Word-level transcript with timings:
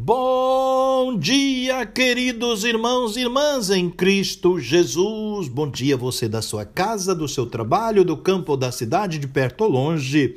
Bom 0.00 1.18
dia, 1.18 1.84
queridos 1.84 2.62
irmãos 2.62 3.16
e 3.16 3.22
irmãs 3.22 3.68
em 3.68 3.90
Cristo 3.90 4.60
Jesus. 4.60 5.48
Bom 5.48 5.68
dia, 5.68 5.96
você 5.96 6.28
da 6.28 6.40
sua 6.40 6.64
casa, 6.64 7.16
do 7.16 7.26
seu 7.26 7.46
trabalho, 7.46 8.04
do 8.04 8.16
campo 8.16 8.52
ou 8.52 8.56
da 8.56 8.70
cidade, 8.70 9.18
de 9.18 9.26
perto 9.26 9.64
ou 9.64 9.70
longe. 9.70 10.36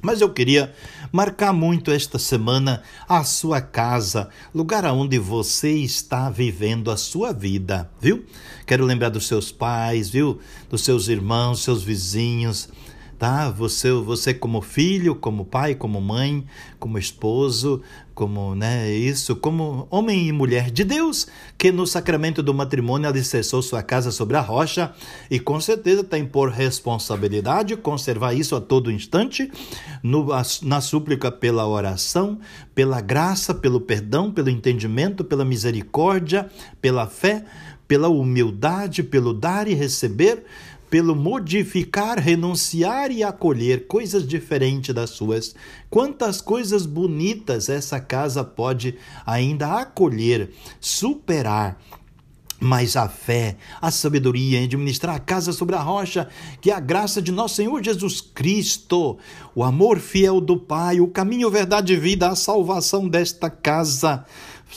Mas 0.00 0.20
eu 0.20 0.32
queria 0.32 0.72
marcar 1.10 1.52
muito 1.52 1.90
esta 1.90 2.20
semana 2.20 2.84
a 3.08 3.24
sua 3.24 3.60
casa, 3.60 4.28
lugar 4.54 4.84
onde 4.84 5.18
você 5.18 5.72
está 5.72 6.30
vivendo 6.30 6.88
a 6.88 6.96
sua 6.96 7.32
vida, 7.32 7.90
viu? 8.00 8.24
Quero 8.64 8.84
lembrar 8.84 9.08
dos 9.08 9.26
seus 9.26 9.50
pais, 9.50 10.08
viu? 10.08 10.38
Dos 10.70 10.84
seus 10.84 11.08
irmãos, 11.08 11.64
seus 11.64 11.82
vizinhos 11.82 12.68
tá? 13.18 13.50
Você, 13.50 13.90
você 13.92 14.34
como 14.34 14.60
filho, 14.60 15.14
como 15.14 15.44
pai, 15.44 15.74
como 15.74 16.00
mãe, 16.00 16.44
como 16.78 16.98
esposo, 16.98 17.82
como, 18.14 18.54
né, 18.54 18.92
isso, 18.92 19.34
como 19.34 19.88
homem 19.90 20.28
e 20.28 20.32
mulher 20.32 20.70
de 20.70 20.84
Deus, 20.84 21.26
que 21.58 21.72
no 21.72 21.86
sacramento 21.86 22.42
do 22.42 22.54
matrimônio 22.54 23.08
alicerçou 23.08 23.60
sua 23.60 23.82
casa 23.82 24.10
sobre 24.10 24.36
a 24.36 24.40
rocha 24.40 24.92
e 25.30 25.40
com 25.40 25.60
certeza 25.60 26.04
tem 26.04 26.24
por 26.24 26.50
responsabilidade 26.50 27.76
conservar 27.76 28.34
isso 28.34 28.54
a 28.54 28.60
todo 28.60 28.92
instante, 28.92 29.50
no, 30.02 30.26
na 30.62 30.80
súplica 30.80 31.32
pela 31.32 31.66
oração, 31.66 32.38
pela 32.74 33.00
graça, 33.00 33.54
pelo 33.54 33.80
perdão, 33.80 34.30
pelo 34.30 34.50
entendimento, 34.50 35.24
pela 35.24 35.44
misericórdia, 35.44 36.48
pela 36.80 37.06
fé, 37.06 37.44
pela 37.86 38.08
humildade, 38.08 39.02
pelo 39.02 39.34
dar 39.34 39.68
e 39.68 39.74
receber, 39.74 40.44
pelo 40.94 41.16
modificar, 41.16 42.20
renunciar 42.20 43.10
e 43.10 43.24
acolher 43.24 43.88
coisas 43.88 44.24
diferentes 44.24 44.94
das 44.94 45.10
suas. 45.10 45.52
Quantas 45.90 46.40
coisas 46.40 46.86
bonitas 46.86 47.68
essa 47.68 47.98
casa 47.98 48.44
pode 48.44 48.94
ainda 49.26 49.80
acolher, 49.80 50.52
superar. 50.80 51.80
Mas 52.60 52.96
a 52.96 53.08
fé, 53.08 53.56
a 53.82 53.90
sabedoria 53.90 54.60
em 54.60 54.66
administrar 54.66 55.16
a 55.16 55.18
casa 55.18 55.52
sobre 55.52 55.74
a 55.74 55.80
rocha, 55.80 56.28
que 56.60 56.70
é 56.70 56.74
a 56.74 56.78
graça 56.78 57.20
de 57.20 57.32
nosso 57.32 57.56
Senhor 57.56 57.82
Jesus 57.82 58.20
Cristo, 58.20 59.18
o 59.52 59.64
amor 59.64 59.98
fiel 59.98 60.40
do 60.40 60.56
Pai, 60.56 61.00
o 61.00 61.08
caminho, 61.08 61.50
verdade 61.50 61.94
e 61.94 61.96
vida, 61.96 62.28
a 62.28 62.36
salvação 62.36 63.08
desta 63.08 63.50
casa 63.50 64.24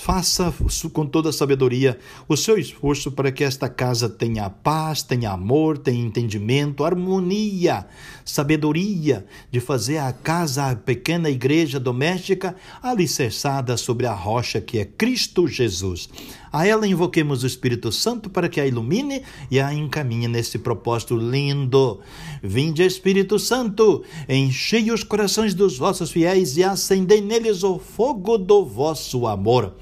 Faça 0.02 0.54
com 0.94 1.06
toda 1.06 1.30
a 1.30 1.34
sabedoria 1.34 1.98
o 2.28 2.38
seu 2.38 2.58
esforço 2.58 3.12
para 3.12 3.32
que 3.32 3.44
esta 3.44 3.68
casa 3.68 4.08
tenha 4.08 4.50
paz, 4.50 5.02
tenha 5.02 5.32
amor, 5.32 5.78
tenha 5.78 6.06
entendimento, 6.06 6.86
harmonia, 6.86 7.86
sabedoria 8.28 9.26
de 9.50 9.60
fazer 9.60 9.98
a 9.98 10.12
casa, 10.12 10.70
a 10.70 10.76
pequena 10.76 11.30
igreja 11.30 11.80
doméstica, 11.80 12.56
alicerçada 12.84 13.78
sobre 13.78 14.06
a 14.06 14.14
rocha 14.14 14.60
que 14.60 14.78
é 14.78 14.86
Cristo 14.86 15.48
Jesus. 15.48 16.10
A 16.52 16.68
ela 16.68 16.88
invoquemos 16.88 17.44
o 17.44 17.48
Espírito 17.48 17.92
Santo 17.92 18.30
para 18.30 18.50
que 18.50 18.60
a 18.60 18.68
ilumine 18.68 19.24
e 19.50 19.60
a 19.60 19.74
encaminhe 19.74 20.28
nesse 20.28 20.60
propósito 20.60 21.16
lindo. 21.16 22.00
Vinde, 22.44 22.84
Espírito 22.84 23.40
Santo, 23.40 24.04
enchei 24.28 24.92
os 24.92 25.04
corações 25.04 25.54
dos 25.54 25.78
vossos 25.78 26.12
fiéis 26.12 26.58
e 26.58 26.64
acendei 26.64 27.22
neles 27.22 27.64
o 27.64 27.80
fogo 27.80 28.38
do 28.38 28.66
vosso 28.66 29.26
amor. 29.26 29.76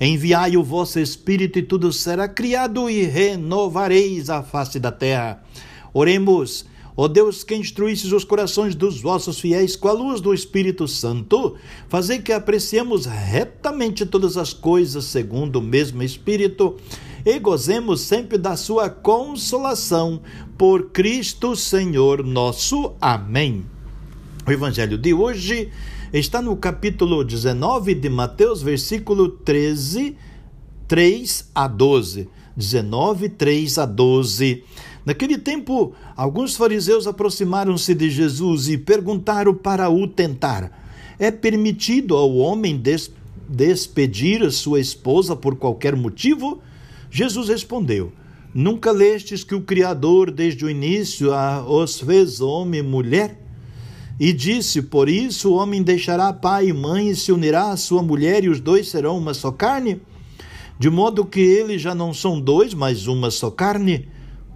Enviai 0.00 0.56
o 0.56 0.62
vosso 0.62 1.00
Espírito 1.00 1.58
e 1.58 1.62
tudo 1.62 1.92
será 1.92 2.28
criado 2.28 2.88
e 2.88 3.02
renovareis 3.02 4.30
a 4.30 4.42
face 4.42 4.78
da 4.78 4.92
terra. 4.92 5.42
Oremos. 5.92 6.64
Ó 7.00 7.06
Deus, 7.06 7.44
que 7.44 7.54
instruísses 7.54 8.10
os 8.10 8.24
corações 8.24 8.74
dos 8.74 9.00
vossos 9.00 9.38
fiéis 9.38 9.76
com 9.76 9.86
a 9.86 9.92
luz 9.92 10.20
do 10.20 10.34
Espírito 10.34 10.88
Santo, 10.88 11.54
fazei 11.88 12.18
que 12.18 12.32
apreciemos 12.32 13.06
retamente 13.06 14.04
todas 14.04 14.36
as 14.36 14.52
coisas 14.52 15.04
segundo 15.04 15.60
o 15.60 15.62
mesmo 15.62 16.02
Espírito 16.02 16.76
e 17.24 17.38
gozemos 17.38 18.00
sempre 18.00 18.36
da 18.36 18.56
sua 18.56 18.90
consolação. 18.90 20.20
Por 20.58 20.90
Cristo 20.90 21.54
Senhor 21.54 22.24
nosso. 22.24 22.96
Amém. 23.00 23.64
O 24.44 24.50
Evangelho 24.50 24.98
de 24.98 25.14
hoje 25.14 25.70
está 26.12 26.42
no 26.42 26.56
capítulo 26.56 27.22
19 27.22 27.94
de 27.94 28.08
Mateus, 28.08 28.60
versículo 28.60 29.28
13, 29.28 30.16
3 30.88 31.50
a 31.54 31.68
12. 31.68 32.28
19, 32.56 33.28
3 33.28 33.78
a 33.78 33.86
12. 33.86 34.64
Naquele 35.08 35.38
tempo, 35.38 35.94
alguns 36.14 36.54
fariseus 36.54 37.06
aproximaram-se 37.06 37.94
de 37.94 38.10
Jesus 38.10 38.68
e 38.68 38.76
perguntaram 38.76 39.54
para 39.54 39.88
o 39.88 40.06
tentar: 40.06 40.70
É 41.18 41.30
permitido 41.30 42.14
ao 42.14 42.36
homem 42.36 42.76
des 42.76 43.10
despedir 43.48 44.52
sua 44.52 44.78
esposa 44.78 45.34
por 45.34 45.56
qualquer 45.56 45.96
motivo? 45.96 46.60
Jesus 47.10 47.48
respondeu: 47.48 48.12
Nunca 48.52 48.92
lestes 48.92 49.42
que 49.42 49.54
o 49.54 49.62
Criador, 49.62 50.30
desde 50.30 50.66
o 50.66 50.68
início, 50.68 51.30
os 51.66 52.00
fez 52.00 52.42
homem 52.42 52.80
e 52.80 52.82
mulher? 52.82 53.40
E 54.20 54.30
disse: 54.30 54.82
Por 54.82 55.08
isso 55.08 55.52
o 55.52 55.54
homem 55.54 55.82
deixará 55.82 56.30
pai 56.34 56.68
e 56.68 56.72
mãe 56.74 57.08
e 57.08 57.16
se 57.16 57.32
unirá 57.32 57.70
à 57.70 57.78
sua 57.78 58.02
mulher, 58.02 58.44
e 58.44 58.50
os 58.50 58.60
dois 58.60 58.88
serão 58.88 59.16
uma 59.16 59.32
só 59.32 59.50
carne? 59.50 60.02
De 60.78 60.90
modo 60.90 61.24
que 61.24 61.40
eles 61.40 61.80
já 61.80 61.94
não 61.94 62.12
são 62.12 62.38
dois, 62.38 62.74
mas 62.74 63.06
uma 63.06 63.30
só 63.30 63.50
carne? 63.50 64.06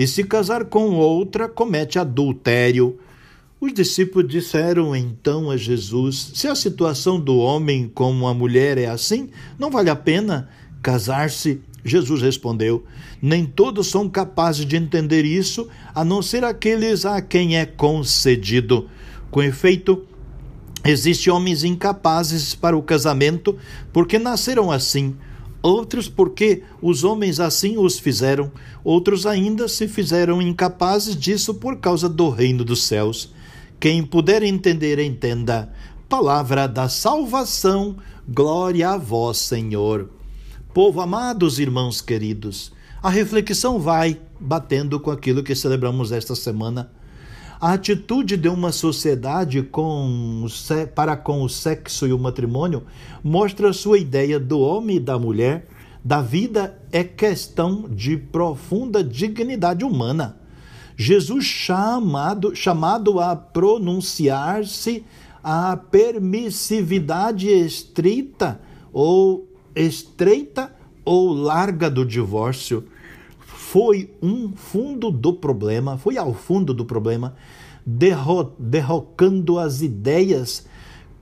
e 0.00 0.06
se 0.06 0.24
casar 0.24 0.64
com 0.64 0.94
outra, 0.94 1.46
comete 1.46 1.98
adultério. 1.98 2.98
Os 3.60 3.70
discípulos 3.74 4.26
disseram 4.30 4.96
então 4.96 5.50
a 5.50 5.58
Jesus: 5.58 6.30
Se 6.32 6.48
a 6.48 6.54
situação 6.54 7.20
do 7.20 7.36
homem 7.36 7.86
com 7.86 8.26
a 8.26 8.32
mulher 8.32 8.78
é 8.78 8.86
assim, 8.86 9.28
não 9.58 9.70
vale 9.70 9.90
a 9.90 9.94
pena 9.94 10.48
casar-se. 10.80 11.60
Jesus 11.84 12.22
respondeu: 12.22 12.82
Nem 13.20 13.44
todos 13.44 13.88
são 13.88 14.08
capazes 14.08 14.64
de 14.64 14.74
entender 14.74 15.26
isso, 15.26 15.68
a 15.94 16.02
não 16.02 16.22
ser 16.22 16.44
aqueles 16.44 17.04
a 17.04 17.20
quem 17.20 17.58
é 17.58 17.66
concedido. 17.66 18.88
Com 19.30 19.42
efeito, 19.42 20.06
existem 20.82 21.30
homens 21.30 21.62
incapazes 21.62 22.54
para 22.54 22.74
o 22.74 22.82
casamento 22.82 23.54
porque 23.92 24.18
nasceram 24.18 24.70
assim 24.70 25.14
outros 25.62 26.08
porque 26.08 26.62
os 26.80 27.04
homens 27.04 27.40
assim 27.40 27.76
os 27.76 27.98
fizeram, 27.98 28.50
outros 28.82 29.26
ainda 29.26 29.68
se 29.68 29.86
fizeram 29.86 30.40
incapazes 30.40 31.16
disso 31.16 31.54
por 31.54 31.78
causa 31.78 32.08
do 32.08 32.28
reino 32.30 32.64
dos 32.64 32.84
céus. 32.84 33.32
Quem 33.78 34.04
puder 34.04 34.42
entender, 34.42 34.98
entenda. 34.98 35.72
Palavra 36.08 36.66
da 36.66 36.88
salvação, 36.88 37.96
glória 38.28 38.90
a 38.90 38.96
vós, 38.96 39.38
Senhor. 39.38 40.10
Povo 40.74 41.00
amados, 41.00 41.58
irmãos 41.58 42.00
queridos, 42.00 42.72
a 43.02 43.10
reflexão 43.10 43.78
vai 43.78 44.20
batendo 44.38 45.00
com 45.00 45.10
aquilo 45.10 45.42
que 45.42 45.54
celebramos 45.54 46.12
esta 46.12 46.34
semana 46.34 46.90
a 47.60 47.74
atitude 47.74 48.38
de 48.38 48.48
uma 48.48 48.72
sociedade 48.72 49.62
com, 49.62 50.46
para 50.94 51.14
com 51.14 51.42
o 51.42 51.48
sexo 51.48 52.06
e 52.06 52.12
o 52.12 52.18
matrimônio 52.18 52.84
mostra 53.22 53.72
sua 53.74 53.98
ideia 53.98 54.40
do 54.40 54.58
homem 54.60 54.96
e 54.96 55.00
da 55.00 55.18
mulher, 55.18 55.68
da 56.02 56.22
vida 56.22 56.80
é 56.90 57.04
questão 57.04 57.84
de 57.90 58.16
profunda 58.16 59.04
dignidade 59.04 59.84
humana. 59.84 60.38
Jesus 60.96 61.44
chamado, 61.44 62.56
chamado 62.56 63.20
a 63.20 63.36
pronunciar-se 63.36 65.04
a 65.44 65.76
permissividade 65.76 67.48
estrita 67.48 68.58
ou 68.90 69.46
estreita 69.74 70.74
ou 71.04 71.32
larga 71.32 71.90
do 71.90 72.06
divórcio 72.06 72.84
foi 73.70 74.12
um 74.20 74.50
fundo 74.56 75.12
do 75.12 75.32
problema, 75.32 75.96
foi 75.96 76.18
ao 76.18 76.34
fundo 76.34 76.74
do 76.74 76.84
problema, 76.84 77.36
derro 77.86 78.52
derrocando 78.58 79.60
as 79.60 79.80
ideias 79.80 80.66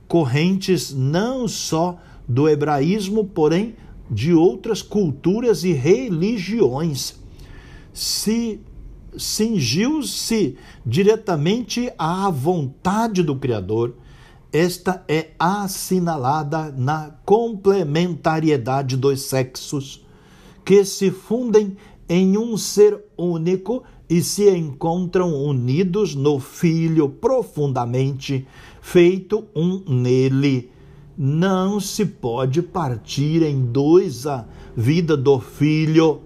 correntes 0.07 0.91
não 0.91 1.47
só 1.47 1.99
do 2.27 2.49
hebraísmo, 2.49 3.23
porém 3.23 3.75
de 4.09 4.33
outras 4.33 4.81
culturas 4.81 5.63
e 5.63 5.73
religiões. 5.73 7.19
Se 7.93 8.59
cingiu-se 9.15 10.57
diretamente 10.83 11.93
à 11.99 12.31
vontade 12.31 13.21
do 13.21 13.35
Criador, 13.35 13.93
esta 14.51 15.03
é 15.07 15.33
assinalada 15.37 16.73
na 16.75 17.11
complementariedade 17.23 18.97
dos 18.97 19.21
sexos, 19.21 20.03
que 20.65 20.83
se 20.83 21.09
fundem 21.09 21.77
em 22.09 22.35
um 22.35 22.57
ser 22.57 23.05
único 23.15 23.83
e 24.09 24.23
se 24.23 24.49
encontram 24.49 25.31
unidos 25.35 26.15
no 26.15 26.39
Filho 26.39 27.07
profundamente, 27.07 28.47
feito 28.81 29.45
um 29.55 29.83
nele. 29.87 30.71
Não 31.15 31.79
se 31.79 32.05
pode 32.05 32.63
partir 32.63 33.43
em 33.43 33.63
dois 33.63 34.25
a 34.25 34.47
vida 34.75 35.15
do 35.15 35.37
filho, 35.39 36.21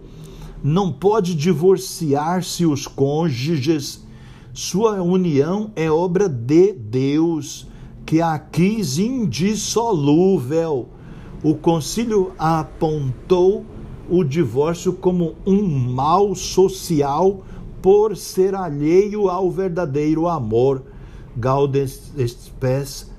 não 0.63 0.91
pode 0.91 1.33
divorciar-se 1.33 2.65
os 2.65 2.85
cônjuges. 2.87 4.05
Sua 4.53 5.01
união 5.01 5.71
é 5.75 5.89
obra 5.89 6.29
de 6.29 6.73
Deus 6.73 7.67
que 8.05 8.21
a 8.21 8.37
quis 8.37 8.99
indissolúvel. 8.99 10.89
O 11.43 11.55
concílio 11.55 12.31
apontou 12.37 13.65
o 14.09 14.23
divórcio 14.23 14.93
como 14.93 15.35
um 15.45 15.61
mal 15.63 16.33
social 16.35 17.43
por 17.81 18.15
ser 18.15 18.55
alheio 18.55 19.27
ao 19.29 19.51
verdadeiro 19.51 20.25
amor. 20.27 20.83
Gaudes 21.35 22.13
Spes 22.17 23.11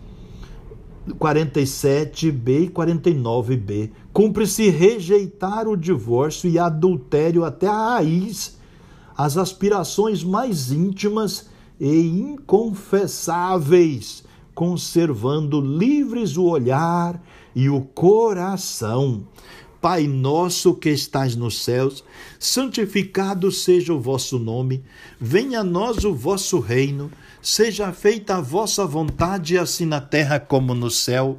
47b 1.08 2.64
e 2.64 2.70
49b. 2.70 3.90
Cumpre-se 4.12 4.68
rejeitar 4.70 5.66
o 5.68 5.76
divórcio 5.76 6.48
e 6.48 6.58
adultério 6.58 7.44
até 7.44 7.66
a 7.66 7.94
raiz, 7.94 8.56
as 9.16 9.36
aspirações 9.36 10.24
mais 10.24 10.72
íntimas 10.72 11.50
e 11.78 12.06
inconfessáveis 12.06 14.24
conservando 14.54 15.60
livres 15.60 16.36
o 16.36 16.44
olhar 16.44 17.20
e 17.54 17.68
o 17.68 17.82
coração. 17.82 19.26
Pai 19.84 20.06
nosso 20.06 20.72
que 20.72 20.88
estás 20.88 21.36
nos 21.36 21.62
céus, 21.62 22.02
santificado 22.38 23.52
seja 23.52 23.92
o 23.92 24.00
vosso 24.00 24.38
nome, 24.38 24.82
venha 25.20 25.60
a 25.60 25.62
nós 25.62 26.06
o 26.06 26.14
vosso 26.14 26.58
reino, 26.58 27.12
seja 27.42 27.92
feita 27.92 28.36
a 28.36 28.40
vossa 28.40 28.86
vontade, 28.86 29.58
assim 29.58 29.84
na 29.84 30.00
terra 30.00 30.40
como 30.40 30.72
no 30.72 30.90
céu. 30.90 31.38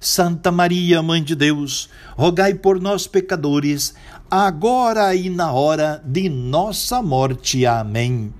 Santa 0.00 0.52
Maria, 0.52 1.02
Mãe 1.02 1.22
de 1.22 1.34
Deus, 1.34 1.88
rogai 2.16 2.54
por 2.54 2.80
nós, 2.80 3.06
pecadores, 3.06 3.94
agora 4.30 5.14
e 5.14 5.28
na 5.28 5.52
hora 5.52 6.02
de 6.04 6.28
nossa 6.28 7.02
morte. 7.02 7.66
Amém. 7.66 8.32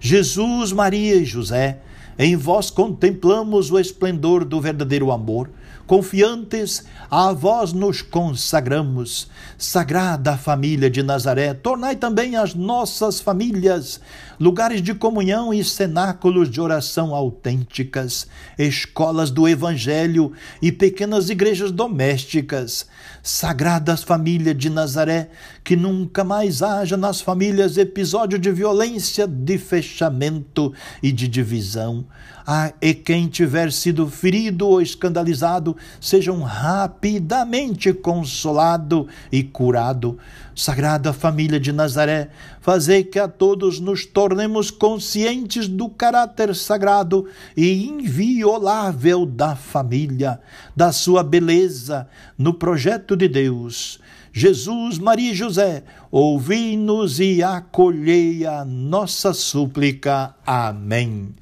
Jesus, 0.00 0.72
Maria 0.72 1.16
e 1.16 1.24
José, 1.24 1.80
em 2.18 2.36
vós 2.36 2.70
contemplamos 2.70 3.70
o 3.70 3.78
esplendor 3.78 4.44
do 4.44 4.60
verdadeiro 4.60 5.10
amor. 5.10 5.50
Confiantes, 5.88 6.84
a 7.10 7.32
vós 7.32 7.72
nos 7.72 8.02
consagramos. 8.02 9.26
Sagrada 9.56 10.36
Família 10.36 10.90
de 10.90 11.02
Nazaré, 11.02 11.54
tornai 11.54 11.96
também 11.96 12.36
as 12.36 12.54
nossas 12.54 13.20
famílias 13.20 13.98
lugares 14.38 14.82
de 14.82 14.94
comunhão 14.94 15.52
e 15.52 15.64
cenáculos 15.64 16.50
de 16.50 16.60
oração 16.60 17.14
autênticas, 17.14 18.26
escolas 18.58 19.30
do 19.30 19.48
Evangelho 19.48 20.30
e 20.60 20.70
pequenas 20.70 21.30
igrejas 21.30 21.72
domésticas. 21.72 22.86
Sagradas 23.22 24.02
Família 24.02 24.54
de 24.54 24.68
Nazaré, 24.68 25.30
que 25.68 25.76
nunca 25.76 26.24
mais 26.24 26.62
haja 26.62 26.96
nas 26.96 27.20
famílias 27.20 27.76
episódio 27.76 28.38
de 28.38 28.50
violência, 28.50 29.26
de 29.26 29.58
fechamento 29.58 30.72
e 31.02 31.12
de 31.12 31.28
divisão. 31.28 32.06
Ah, 32.46 32.72
e 32.80 32.94
quem 32.94 33.28
tiver 33.28 33.70
sido 33.70 34.08
ferido 34.08 34.66
ou 34.66 34.80
escandalizado, 34.80 35.76
sejam 36.00 36.40
rapidamente 36.40 37.92
consolado 37.92 39.06
e 39.30 39.42
curado. 39.42 40.16
Sagrada 40.56 41.12
Família 41.12 41.60
de 41.60 41.70
Nazaré, 41.70 42.30
fazei 42.62 43.04
que 43.04 43.18
a 43.18 43.28
todos 43.28 43.78
nos 43.78 44.06
tornemos 44.06 44.70
conscientes 44.70 45.68
do 45.68 45.90
caráter 45.90 46.54
sagrado 46.56 47.26
e 47.54 47.86
inviolável 47.86 49.26
da 49.26 49.54
família, 49.54 50.40
da 50.74 50.92
sua 50.92 51.22
beleza 51.22 52.08
no 52.38 52.54
projeto 52.54 53.14
de 53.14 53.28
Deus. 53.28 54.00
Jesus, 54.32 54.98
Maria 54.98 55.32
e 55.32 55.34
José, 55.34 55.84
ouvi-nos 56.10 57.20
e 57.20 57.42
acolhei 57.42 58.46
a 58.46 58.64
nossa 58.64 59.32
súplica. 59.32 60.34
Amém. 60.46 61.34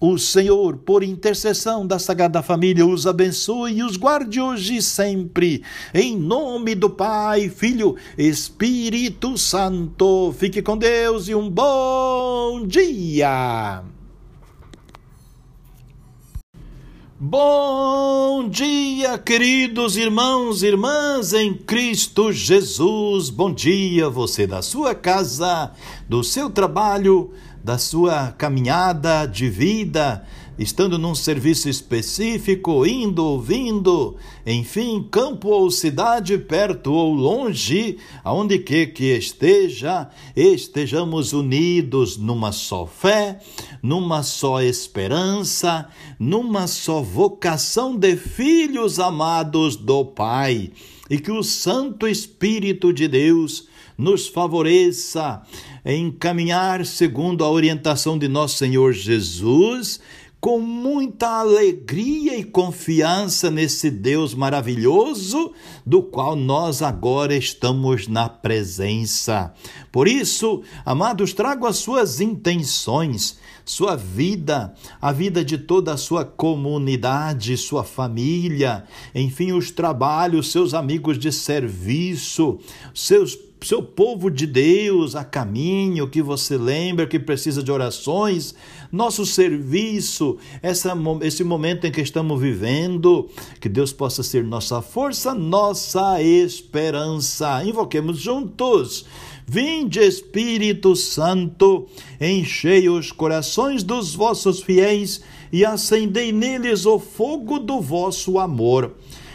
O 0.00 0.18
Senhor, 0.18 0.76
por 0.76 1.02
intercessão 1.02 1.86
da 1.86 1.98
Sagrada 1.98 2.42
Família, 2.42 2.84
os 2.84 3.06
abençoe 3.06 3.78
e 3.78 3.82
os 3.82 3.96
guarde 3.96 4.38
hoje 4.38 4.76
e 4.76 4.82
sempre. 4.82 5.62
Em 5.94 6.14
nome 6.14 6.74
do 6.74 6.90
Pai, 6.90 7.48
Filho, 7.48 7.96
Espírito 8.18 9.38
Santo. 9.38 10.34
Fique 10.36 10.60
com 10.60 10.76
Deus 10.76 11.28
e 11.28 11.34
um 11.34 11.48
bom 11.48 12.66
dia. 12.66 13.93
Bom 17.16 18.48
dia, 18.48 19.16
queridos 19.16 19.96
irmãos 19.96 20.64
e 20.64 20.66
irmãs 20.66 21.32
em 21.32 21.54
Cristo 21.54 22.32
Jesus. 22.32 23.30
Bom 23.30 23.54
dia, 23.54 24.08
você 24.08 24.48
da 24.48 24.60
sua 24.60 24.96
casa, 24.96 25.70
do 26.08 26.24
seu 26.24 26.50
trabalho 26.50 27.32
da 27.64 27.78
sua 27.78 28.30
caminhada 28.32 29.24
de 29.24 29.48
vida, 29.48 30.22
estando 30.58 30.98
num 30.98 31.14
serviço 31.14 31.68
específico, 31.68 32.86
indo, 32.86 33.40
vindo, 33.40 34.16
enfim, 34.46 35.06
campo 35.10 35.48
ou 35.48 35.70
cidade, 35.70 36.38
perto 36.38 36.92
ou 36.92 37.12
longe, 37.12 37.98
aonde 38.22 38.58
que 38.58 38.86
que 38.86 39.16
esteja, 39.16 40.08
estejamos 40.36 41.32
unidos 41.32 42.16
numa 42.16 42.52
só 42.52 42.86
fé, 42.86 43.40
numa 43.82 44.22
só 44.22 44.62
esperança, 44.62 45.88
numa 46.18 46.66
só 46.66 47.02
vocação 47.02 47.96
de 47.96 48.16
filhos 48.16 49.00
amados 49.00 49.76
do 49.76 50.04
Pai, 50.04 50.70
e 51.10 51.18
que 51.18 51.32
o 51.32 51.42
Santo 51.42 52.06
Espírito 52.06 52.92
de 52.92 53.08
Deus 53.08 53.68
nos 53.96 54.26
favoreça 54.26 55.42
em 55.84 56.10
caminhar 56.10 56.84
segundo 56.86 57.44
a 57.44 57.50
orientação 57.50 58.18
de 58.18 58.26
nosso 58.26 58.56
Senhor 58.56 58.92
Jesus, 58.92 60.00
com 60.44 60.60
muita 60.60 61.40
alegria 61.40 62.36
e 62.36 62.44
confiança 62.44 63.50
nesse 63.50 63.90
Deus 63.90 64.34
maravilhoso, 64.34 65.54
do 65.86 66.02
qual 66.02 66.36
nós 66.36 66.82
agora 66.82 67.34
estamos 67.34 68.06
na 68.08 68.28
presença. 68.28 69.54
Por 69.90 70.06
isso, 70.06 70.62
amados, 70.84 71.32
trago 71.32 71.66
as 71.66 71.76
suas 71.76 72.20
intenções, 72.20 73.38
sua 73.64 73.96
vida, 73.96 74.74
a 75.00 75.10
vida 75.12 75.42
de 75.42 75.56
toda 75.56 75.94
a 75.94 75.96
sua 75.96 76.26
comunidade, 76.26 77.56
sua 77.56 77.82
família, 77.82 78.84
enfim, 79.14 79.52
os 79.52 79.70
trabalhos, 79.70 80.52
seus 80.52 80.74
amigos 80.74 81.18
de 81.18 81.32
serviço, 81.32 82.58
seus 82.92 83.34
seu 83.64 83.82
povo 83.82 84.30
de 84.30 84.46
Deus 84.46 85.16
a 85.16 85.24
caminho, 85.24 86.08
que 86.08 86.20
você 86.20 86.56
lembra 86.56 87.06
que 87.06 87.18
precisa 87.18 87.62
de 87.62 87.72
orações, 87.72 88.54
nosso 88.92 89.24
serviço, 89.24 90.36
essa, 90.62 90.92
esse 91.22 91.42
momento 91.42 91.86
em 91.86 91.90
que 91.90 92.00
estamos 92.00 92.40
vivendo, 92.40 93.28
que 93.60 93.68
Deus 93.68 93.92
possa 93.92 94.22
ser 94.22 94.44
nossa 94.44 94.82
força, 94.82 95.34
nossa 95.34 96.22
esperança. 96.22 97.64
Invoquemos 97.64 98.18
juntos. 98.18 99.06
Vinde, 99.46 100.00
Espírito 100.00 100.96
Santo, 100.96 101.86
enchei 102.20 102.88
os 102.88 103.12
corações 103.12 103.82
dos 103.82 104.14
vossos 104.14 104.62
fiéis 104.62 105.22
e 105.52 105.64
acendei 105.64 106.32
neles 106.32 106.86
o 106.86 106.98
fogo 106.98 107.58
do 107.58 107.80
vosso 107.80 108.38
amor. 108.38 108.94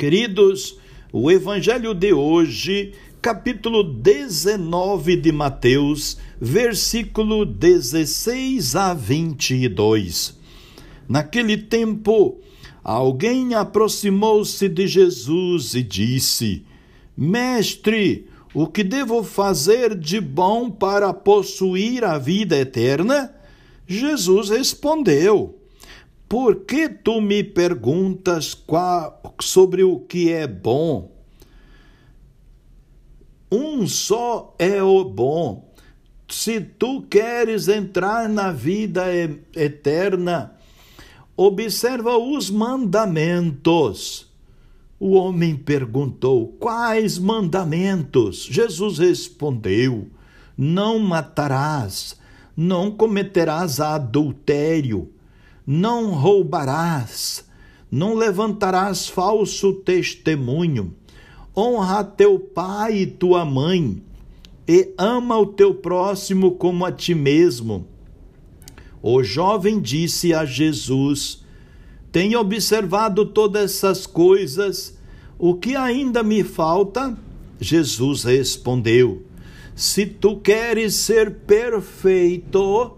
Queridos, 0.00 0.78
o 1.12 1.30
Evangelho 1.30 1.92
de 1.92 2.10
hoje 2.10 2.94
capítulo 3.20 3.84
19 3.84 5.14
de 5.14 5.30
Mateus, 5.30 6.16
versículo 6.40 7.44
16 7.44 8.76
a 8.76 8.94
22. 8.94 10.38
Naquele 11.06 11.58
tempo, 11.58 12.38
alguém 12.82 13.52
aproximou-se 13.52 14.66
de 14.70 14.86
Jesus 14.86 15.74
e 15.74 15.82
disse: 15.82 16.64
Mestre, 17.14 18.26
o 18.54 18.66
que 18.66 18.82
devo 18.82 19.22
fazer 19.22 19.94
de 19.94 20.18
bom 20.18 20.70
para 20.70 21.12
possuir 21.12 22.04
a 22.04 22.16
vida 22.16 22.56
eterna? 22.56 23.34
Jesus 23.86 24.48
respondeu: 24.48 25.59
Por 26.30 26.60
que 26.64 26.88
tu 26.88 27.20
me 27.20 27.42
perguntas 27.42 28.54
qual, 28.54 29.20
sobre 29.42 29.82
o 29.82 29.98
que 29.98 30.30
é 30.30 30.46
bom? 30.46 31.10
Um 33.50 33.84
só 33.88 34.54
é 34.56 34.80
o 34.80 35.04
bom. 35.04 35.74
Se 36.28 36.60
tu 36.60 37.02
queres 37.02 37.66
entrar 37.66 38.28
na 38.28 38.52
vida 38.52 39.06
eterna, 39.56 40.54
observa 41.36 42.16
os 42.16 42.48
mandamentos. 42.48 44.30
O 45.00 45.14
homem 45.14 45.56
perguntou: 45.56 46.46
Quais 46.60 47.18
mandamentos? 47.18 48.46
Jesus 48.48 48.98
respondeu: 48.98 50.06
Não 50.56 50.96
matarás, 51.00 52.16
não 52.56 52.88
cometerás 52.88 53.80
adultério, 53.80 55.12
não 55.66 56.12
roubarás, 56.12 57.44
não 57.90 58.14
levantarás 58.14 59.08
falso 59.08 59.72
testemunho 59.72 60.94
honra 61.56 62.04
teu 62.04 62.38
pai 62.38 62.98
e 63.00 63.06
tua 63.06 63.44
mãe, 63.44 64.02
e 64.66 64.94
ama 64.96 65.38
o 65.38 65.46
teu 65.46 65.74
próximo 65.74 66.52
como 66.52 66.84
a 66.84 66.92
ti 66.92 67.14
mesmo. 67.14 67.86
O 69.02 69.22
jovem 69.22 69.80
disse 69.80 70.32
a 70.32 70.44
Jesus: 70.44 71.44
Tenho 72.12 72.38
observado 72.38 73.26
todas 73.26 73.76
essas 73.76 74.06
coisas, 74.06 74.98
o 75.38 75.54
que 75.54 75.74
ainda 75.74 76.22
me 76.22 76.44
falta? 76.44 77.16
Jesus 77.60 78.24
respondeu: 78.24 79.24
Se 79.74 80.06
tu 80.06 80.36
queres 80.36 80.94
ser 80.94 81.30
perfeito, 81.30 82.96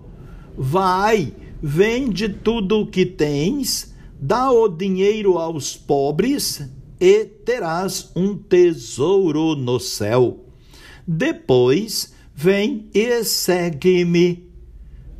vai, 0.56 1.32
vende 1.62 2.28
tudo 2.28 2.80
o 2.80 2.86
que 2.86 3.06
tens, 3.06 3.94
dá 4.20 4.50
o 4.50 4.68
dinheiro 4.68 5.38
aos 5.38 5.76
pobres 5.76 6.68
e 7.00 7.24
terás 7.24 8.10
um 8.16 8.36
tesouro 8.36 9.54
no 9.54 9.78
céu. 9.78 10.44
Depois 11.06 12.12
vem 12.34 12.88
e 12.92 13.22
segue-me. 13.22 14.50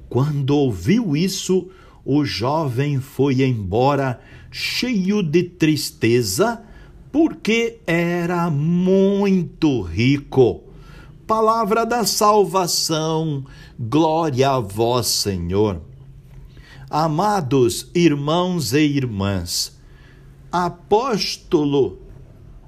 Quando 0.09 0.51
ouviu 0.57 1.17
isso, 1.17 1.69
o 2.05 2.25
jovem 2.25 3.01
foi 3.01 3.43
embora 3.43 4.21
cheio 4.51 5.23
de 5.23 5.45
tristeza, 5.45 6.63
porque 7.11 7.79
era 7.87 8.51
muito 8.51 9.81
rico. 9.81 10.65
Palavra 11.27 11.87
da 11.87 12.05
salvação, 12.05 13.45
glória 13.79 14.51
a 14.51 14.61
vós, 14.61 15.07
Senhor. 15.07 15.81
Amados 16.95 17.91
irmãos 17.95 18.75
e 18.75 18.81
irmãs, 18.81 19.79
apóstolo 20.53 22.03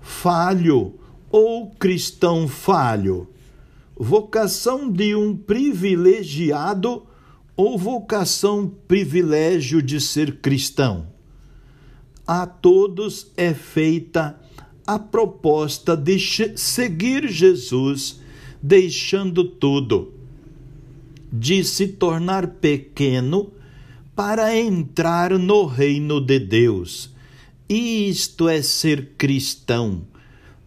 falho 0.01 0.95
ou 1.31 1.69
cristão 1.73 2.49
falho, 2.49 3.29
vocação 3.95 4.91
de 4.91 5.15
um 5.15 5.37
privilegiado 5.37 7.03
ou 7.55 7.77
vocação 7.77 8.67
privilégio 8.89 9.83
de 9.83 10.01
ser 10.01 10.39
cristão. 10.39 11.07
A 12.27 12.47
todos 12.47 13.31
é 13.37 13.53
feita 13.53 14.41
a 14.87 14.99
proposta 14.99 15.95
de 15.95 16.19
seguir 16.57 17.29
Jesus, 17.29 18.21
deixando 18.63 19.45
tudo, 19.45 20.15
de 21.31 21.63
se 21.63 21.89
tornar 21.89 22.47
pequeno 22.47 23.53
para 24.15 24.57
entrar 24.57 25.39
no 25.39 25.67
reino 25.67 26.21
de 26.21 26.39
Deus 26.39 27.15
isto 27.69 28.49
é 28.49 28.61
ser 28.61 29.13
cristão, 29.17 30.03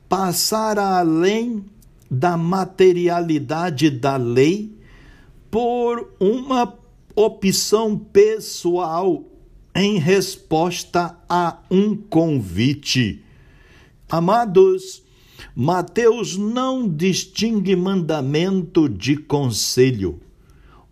passar 0.09 0.79
além 0.79 1.65
da 2.09 2.35
materialidade 2.35 3.89
da 3.89 4.15
lei 4.15 4.75
por 5.51 6.11
uma 6.19 6.73
opção 7.15 7.97
pessoal 7.97 9.23
em 9.75 9.99
resposta 9.99 11.17
a 11.29 11.59
um 11.69 11.95
convite. 11.95 13.23
Amados, 14.09 15.03
Mateus 15.55 16.35
não 16.35 16.89
distingue 16.89 17.75
mandamento 17.75 18.89
de 18.89 19.17
conselho. 19.17 20.19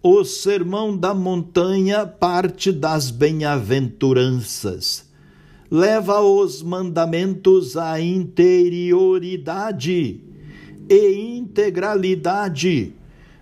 O 0.07 0.23
Sermão 0.23 0.95
da 0.95 1.15
Montanha 1.15 2.05
parte 2.05 2.71
das 2.71 3.09
bem-aventuranças 3.09 5.09
leva 5.71 6.21
os 6.21 6.61
mandamentos 6.61 7.75
à 7.75 7.99
interioridade 7.99 10.21
e 10.87 11.35
integralidade, 11.35 12.93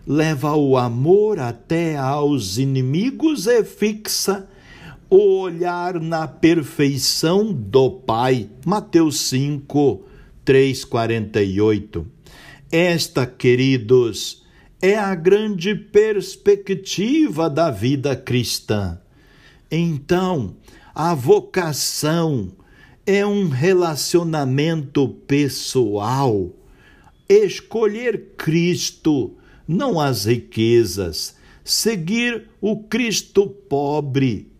leva 0.07 0.55
o 0.55 0.77
amor 0.77 1.37
até 1.37 1.97
aos 1.97 2.57
inimigos 2.57 3.45
e 3.45 3.61
fixa 3.65 4.47
o 5.09 5.39
olhar 5.39 5.99
na 5.99 6.29
perfeição 6.29 7.51
do 7.51 7.91
Pai. 7.91 8.49
Mateus 8.65 9.19
5, 9.19 10.01
348. 10.45 12.07
Esta, 12.71 13.25
queridos, 13.25 14.42
é 14.83 14.97
a 14.97 15.15
grande 15.15 15.73
perspectiva 15.73 17.49
da 17.49 17.71
vida 17.71 18.17
cristã. 18.17 18.99
Então, 19.71 20.57
a 20.93 21.15
vocação 21.15 22.51
é 23.05 23.25
um 23.25 23.47
relacionamento 23.47 25.07
pessoal. 25.25 26.51
Escolher 27.29 28.33
Cristo, 28.35 29.37
não 29.65 30.01
as 30.01 30.25
riquezas. 30.25 31.37
Seguir 31.63 32.49
o 32.59 32.83
Cristo 32.83 33.47
pobre. 33.47 34.51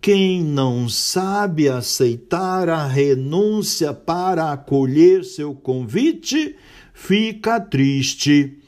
Quem 0.00 0.44
não 0.44 0.88
sabe 0.88 1.68
aceitar 1.68 2.68
a 2.68 2.86
renúncia 2.86 3.92
para 3.92 4.52
acolher 4.52 5.24
seu 5.24 5.56
convite, 5.56 6.54
fica 6.94 7.58
triste. 7.58 8.62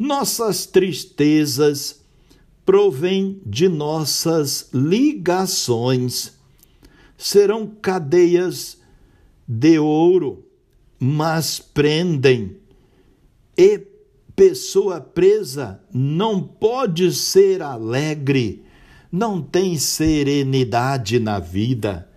Nossas 0.00 0.64
tristezas 0.64 2.00
provém 2.64 3.38
de 3.44 3.68
nossas 3.68 4.70
ligações. 4.72 6.32
Serão 7.18 7.66
cadeias 7.66 8.78
de 9.46 9.78
ouro, 9.78 10.42
mas 10.98 11.58
prendem. 11.58 12.56
E 13.54 13.78
pessoa 14.34 15.02
presa 15.02 15.82
não 15.92 16.42
pode 16.42 17.12
ser 17.12 17.60
alegre, 17.60 18.64
não 19.12 19.42
tem 19.42 19.76
serenidade 19.76 21.20
na 21.20 21.38
vida. 21.38 22.09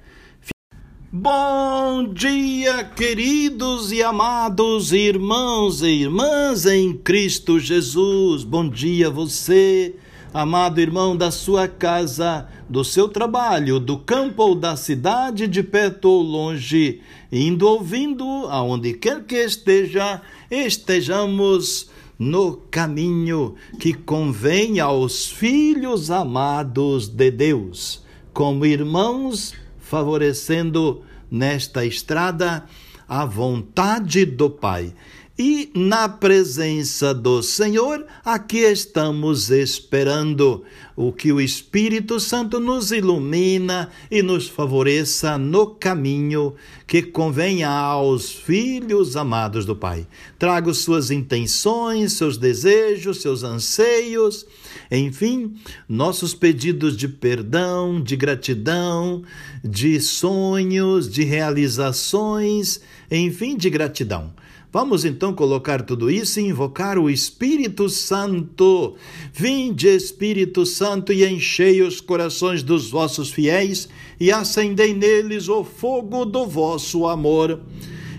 Bom 1.15 2.12
dia, 2.12 2.84
queridos 2.84 3.91
e 3.91 4.01
amados 4.01 4.91
irmãos 4.91 5.84
e 5.84 5.89
irmãs 5.89 6.65
em 6.65 6.91
Cristo 6.91 7.60
Jesus. 7.60 8.43
Bom 8.43 8.67
dia, 8.67 9.12
você 9.12 9.93
amado 10.34 10.82
irmão, 10.82 11.15
da 11.15 11.29
sua 11.29 11.67
casa, 11.67 12.50
do 12.67 12.84
seu 12.84 13.08
trabalho, 13.08 13.79
do 13.79 13.96
campo 14.00 14.41
ou 14.41 14.55
da 14.55 14.75
cidade, 14.75 15.48
de 15.48 15.62
perto 15.62 16.10
ou 16.10 16.24
longe, 16.24 17.00
indo 17.32 17.67
ouvindo, 17.67 18.25
aonde 18.50 18.93
quer 18.93 19.24
que 19.24 19.36
esteja, 19.36 20.20
estejamos 20.50 21.91
no 22.17 22.58
caminho 22.72 23.53
que 23.79 23.93
convém 23.93 24.79
aos 24.79 25.27
filhos 25.27 26.10
amados 26.10 27.08
de 27.08 27.29
Deus, 27.29 28.03
como 28.34 28.65
irmãos, 28.65 29.53
favorecendo 29.84 31.04
nesta 31.30 31.86
estrada 31.86 32.66
a 33.08 33.25
vontade 33.25 34.25
do 34.25 34.50
Pai. 34.50 34.94
E 35.38 35.72
na 35.74 36.08
presença 36.08 37.12
do 37.12 37.42
Senhor, 37.42 38.06
aqui 38.24 38.60
estamos 38.60 39.50
esperando 39.50 40.63
o 40.96 41.12
que 41.12 41.34
o 41.34 41.42
Espírito 41.42 42.20
Santo 42.20 42.60
nos 42.60 42.92
ilumina 42.92 43.90
e 44.12 44.22
nos 44.22 44.48
favoreça 44.48 45.36
no 45.36 45.66
caminho 45.66 46.54
que 46.86 47.02
convenha 47.02 47.68
aos 47.68 48.32
filhos 48.32 49.18
amados 49.18 49.66
do 49.66 49.75
Pai. 49.75 50.06
Trago 50.38 50.72
suas 50.72 51.10
intenções, 51.10 52.13
seus 52.13 52.38
desejos, 52.38 53.20
seus 53.20 53.42
anseios, 53.42 54.46
enfim, 54.92 55.56
nossos 55.90 56.36
pedidos 56.36 56.96
de 56.96 57.08
perdão, 57.08 58.00
de 58.00 58.16
gratidão, 58.16 59.24
de 59.63 60.00
sonhos, 60.00 61.12
de 61.12 61.24
realizações, 61.24 62.82
enfim, 63.10 63.58
de 63.58 63.72
gratidão. 63.72 64.32
Vamos 64.74 65.06
então 65.06 65.36
colocar 65.36 65.84
tudo 65.84 66.10
isso 66.10 66.39
e 66.39 66.48
invocar 66.48 66.98
o 66.98 67.08
Espírito 67.08 67.88
Santo. 67.88 68.96
Vinde, 69.32 69.88
Espírito 69.88 70.65
Santo, 70.65 71.13
e 71.13 71.24
enchei 71.24 71.84
os 71.84 72.01
corações 72.01 72.63
dos 72.63 72.89
vossos 72.89 73.32
fiéis 73.32 73.88
e 74.20 74.32
acendei 74.32 74.96
neles 74.96 75.48
o 75.48 75.63
fogo 75.63 76.25
do 76.25 76.48
vosso 76.48 77.06
amor. 77.06 77.62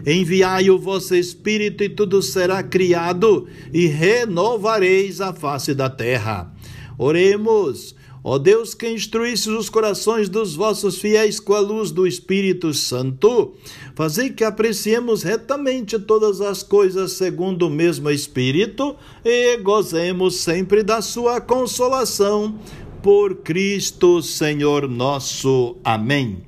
Enviai 0.06 0.70
o 0.70 0.78
vosso 0.78 1.16
Espírito 1.16 1.82
e 1.82 1.88
tudo 1.88 2.22
será 2.22 2.62
criado 2.62 3.48
e 3.72 3.88
renovareis 3.88 5.20
a 5.20 5.32
face 5.32 5.74
da 5.74 5.90
terra. 5.90 6.54
Oremos. 6.96 7.96
Ó 8.26 8.38
Deus, 8.38 8.72
que 8.72 8.88
instruísse 8.88 9.50
os 9.50 9.68
corações 9.68 10.30
dos 10.30 10.54
vossos 10.54 10.98
fiéis 10.98 11.38
com 11.38 11.52
a 11.52 11.60
luz 11.60 11.90
do 11.90 12.06
Espírito 12.06 12.72
Santo, 12.72 13.52
fazei 13.94 14.30
que 14.30 14.42
apreciemos 14.42 15.22
retamente 15.22 15.98
todas 15.98 16.40
as 16.40 16.62
coisas 16.62 17.12
segundo 17.12 17.66
o 17.66 17.70
mesmo 17.70 18.08
Espírito 18.08 18.96
e 19.22 19.58
gozemos 19.58 20.36
sempre 20.36 20.82
da 20.82 21.02
sua 21.02 21.38
consolação. 21.38 22.58
Por 23.02 23.42
Cristo 23.42 24.22
Senhor 24.22 24.88
nosso. 24.88 25.76
Amém. 25.84 26.46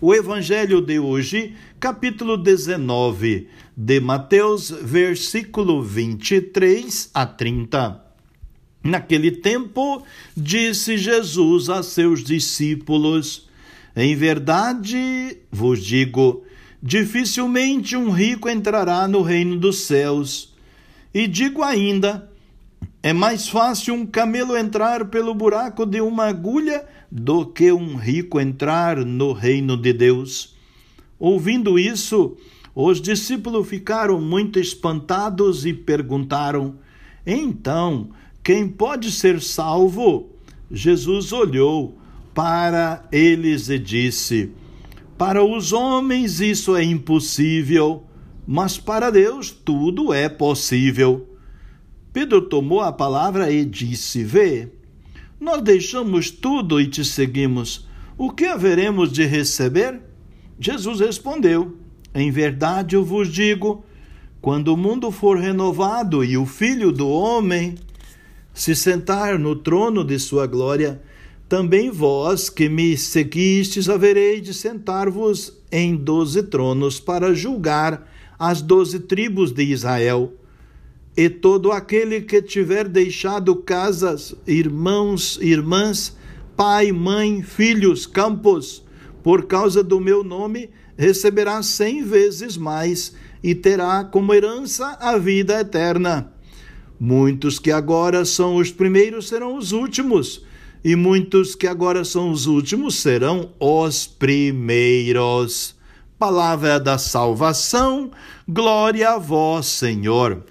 O 0.00 0.14
Evangelho 0.14 0.80
de 0.80 1.00
hoje, 1.00 1.56
capítulo 1.80 2.36
19 2.36 3.48
de 3.76 3.98
Mateus, 3.98 4.70
versículo 4.70 5.82
23 5.82 7.10
a 7.12 7.26
30. 7.26 8.07
Naquele 8.82 9.30
tempo, 9.30 10.02
disse 10.36 10.96
Jesus 10.96 11.68
a 11.68 11.82
seus 11.82 12.22
discípulos: 12.22 13.48
Em 13.94 14.14
verdade 14.14 15.38
vos 15.50 15.84
digo, 15.84 16.44
dificilmente 16.82 17.96
um 17.96 18.10
rico 18.10 18.48
entrará 18.48 19.08
no 19.08 19.22
reino 19.22 19.56
dos 19.56 19.78
céus. 19.80 20.54
E 21.12 21.26
digo 21.26 21.62
ainda: 21.62 22.30
é 23.02 23.12
mais 23.12 23.48
fácil 23.48 23.94
um 23.94 24.04
camelo 24.04 24.56
entrar 24.56 25.06
pelo 25.06 25.32
buraco 25.32 25.86
de 25.86 26.00
uma 26.00 26.26
agulha 26.26 26.84
do 27.10 27.46
que 27.46 27.70
um 27.72 27.96
rico 27.96 28.40
entrar 28.40 29.04
no 29.04 29.32
reino 29.32 29.76
de 29.76 29.92
Deus. 29.92 30.56
Ouvindo 31.18 31.78
isso, 31.78 32.36
os 32.74 33.00
discípulos 33.00 33.68
ficaram 33.68 34.20
muito 34.20 34.58
espantados 34.58 35.64
e 35.64 35.72
perguntaram: 35.72 36.76
Então, 37.26 38.10
quem 38.42 38.68
pode 38.68 39.10
ser 39.12 39.40
salvo? 39.40 40.30
Jesus 40.70 41.32
olhou 41.32 41.98
para 42.34 43.04
eles 43.10 43.68
e 43.68 43.78
disse: 43.78 44.52
Para 45.16 45.44
os 45.44 45.72
homens 45.72 46.40
isso 46.40 46.76
é 46.76 46.84
impossível, 46.84 48.04
mas 48.46 48.78
para 48.78 49.10
Deus 49.10 49.50
tudo 49.50 50.12
é 50.12 50.28
possível. 50.28 51.28
Pedro 52.12 52.42
tomou 52.42 52.80
a 52.80 52.92
palavra 52.92 53.50
e 53.50 53.64
disse: 53.64 54.24
Vê, 54.24 54.68
nós 55.40 55.62
deixamos 55.62 56.30
tudo 56.30 56.80
e 56.80 56.86
te 56.86 57.04
seguimos. 57.04 57.86
O 58.16 58.30
que 58.30 58.44
haveremos 58.46 59.12
de 59.12 59.24
receber? 59.24 60.00
Jesus 60.58 61.00
respondeu: 61.00 61.76
Em 62.14 62.30
verdade 62.30 62.96
eu 62.96 63.04
vos 63.04 63.28
digo, 63.28 63.84
quando 64.40 64.68
o 64.68 64.76
mundo 64.76 65.10
for 65.10 65.38
renovado 65.38 66.24
e 66.24 66.36
o 66.36 66.46
Filho 66.46 66.90
do 66.90 67.08
Homem 67.08 67.74
se 68.58 68.74
sentar 68.74 69.38
no 69.38 69.54
trono 69.54 70.02
de 70.02 70.18
sua 70.18 70.44
glória, 70.44 71.00
também 71.48 71.92
vós 71.92 72.50
que 72.50 72.68
me 72.68 72.96
seguistes 72.96 73.88
haverei 73.88 74.40
de 74.40 74.52
sentar-vos 74.52 75.56
em 75.70 75.94
doze 75.94 76.42
tronos 76.42 76.98
para 76.98 77.32
julgar 77.32 78.10
as 78.36 78.60
doze 78.60 78.98
tribos 78.98 79.52
de 79.52 79.62
Israel. 79.62 80.32
E 81.16 81.30
todo 81.30 81.70
aquele 81.70 82.20
que 82.20 82.42
tiver 82.42 82.88
deixado 82.88 83.54
casas, 83.54 84.34
irmãos, 84.44 85.38
irmãs, 85.40 86.16
pai, 86.56 86.90
mãe, 86.90 87.44
filhos, 87.44 88.08
campos, 88.08 88.84
por 89.22 89.46
causa 89.46 89.84
do 89.84 90.00
meu 90.00 90.24
nome, 90.24 90.68
receberá 90.96 91.62
cem 91.62 92.02
vezes 92.02 92.56
mais 92.56 93.14
e 93.40 93.54
terá 93.54 94.02
como 94.02 94.34
herança 94.34 94.98
a 95.00 95.16
vida 95.16 95.60
eterna. 95.60 96.32
Muitos 97.00 97.58
que 97.58 97.70
agora 97.70 98.24
são 98.24 98.56
os 98.56 98.72
primeiros 98.72 99.28
serão 99.28 99.56
os 99.56 99.72
últimos, 99.72 100.42
e 100.84 100.96
muitos 100.96 101.54
que 101.54 101.66
agora 101.66 102.04
são 102.04 102.30
os 102.30 102.46
últimos 102.46 102.96
serão 102.96 103.52
os 103.60 104.06
primeiros. 104.06 105.76
Palavra 106.18 106.80
da 106.80 106.98
salvação, 106.98 108.10
glória 108.48 109.10
a 109.10 109.18
vós, 109.18 109.66
Senhor. 109.66 110.44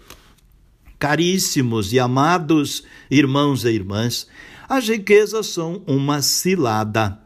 Caríssimos 0.98 1.92
e 1.92 2.00
amados 2.00 2.86
irmãos 3.12 3.66
e 3.66 3.70
irmãs, 3.70 4.28
as 4.70 4.88
riquezas 4.88 5.48
são 5.48 5.84
uma 5.86 6.22
cilada. 6.22 7.20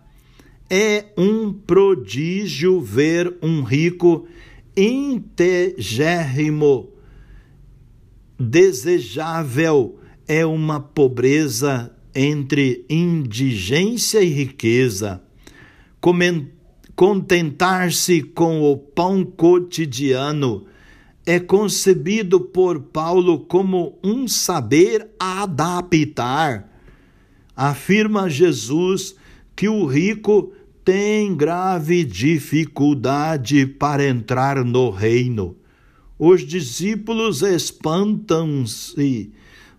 É 0.70 1.06
um 1.18 1.52
prodígio 1.54 2.82
ver 2.82 3.38
um 3.42 3.62
rico 3.62 4.28
integérrimo 4.76 6.91
desejável 8.42 10.00
é 10.28 10.46
uma 10.46 10.80
pobreza 10.80 11.96
entre 12.14 12.86
indigência 12.90 14.22
e 14.22 14.28
riqueza. 14.28 15.22
Contentar-se 16.96 18.22
com 18.22 18.62
o 18.62 18.78
pão 18.78 19.24
cotidiano 19.24 20.66
é 21.26 21.40
concebido 21.40 22.42
por 22.42 22.80
Paulo 22.80 23.40
como 23.42 23.98
um 24.04 24.28
saber 24.28 25.08
adaptar. 25.20 26.70
Afirma 27.56 28.30
Jesus 28.30 29.16
que 29.56 29.70
o 29.70 29.86
rico 29.86 30.52
tem 30.84 31.36
grave 31.36 32.04
dificuldade 32.04 33.66
para 33.66 34.08
entrar 34.08 34.66
no 34.66 34.90
reino 34.90 35.61
os 36.24 36.46
discípulos 36.46 37.42
espantam-se, 37.42 39.32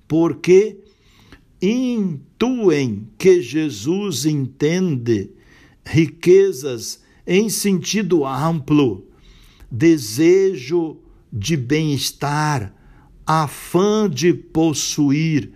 porque 0.08 0.76
intuem 1.62 3.06
que 3.16 3.40
Jesus 3.40 4.26
entende 4.26 5.30
riquezas 5.86 7.00
em 7.24 7.48
sentido 7.48 8.26
amplo, 8.26 9.06
desejo 9.70 10.96
de 11.32 11.56
bem-estar, 11.56 12.74
afã 13.24 14.10
de 14.10 14.34
possuir, 14.34 15.52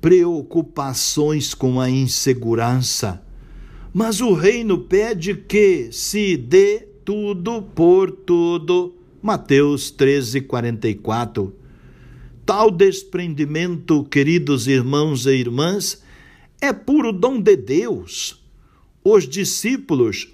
preocupações 0.00 1.52
com 1.52 1.78
a 1.78 1.90
insegurança. 1.90 3.22
Mas 3.92 4.22
o 4.22 4.32
reino 4.32 4.78
pede 4.78 5.34
que 5.34 5.92
se 5.92 6.38
dê 6.38 6.88
tudo 7.04 7.60
por 7.60 8.10
tudo 8.10 9.01
Mateus 9.22 9.92
13, 9.92 10.40
44. 10.40 11.54
Tal 12.44 12.72
desprendimento, 12.72 14.02
queridos 14.02 14.66
irmãos 14.66 15.26
e 15.26 15.30
irmãs, 15.30 16.02
é 16.60 16.72
puro 16.72 17.12
dom 17.12 17.40
de 17.40 17.56
Deus. 17.56 18.44
Os 19.04 19.28
discípulos, 19.28 20.28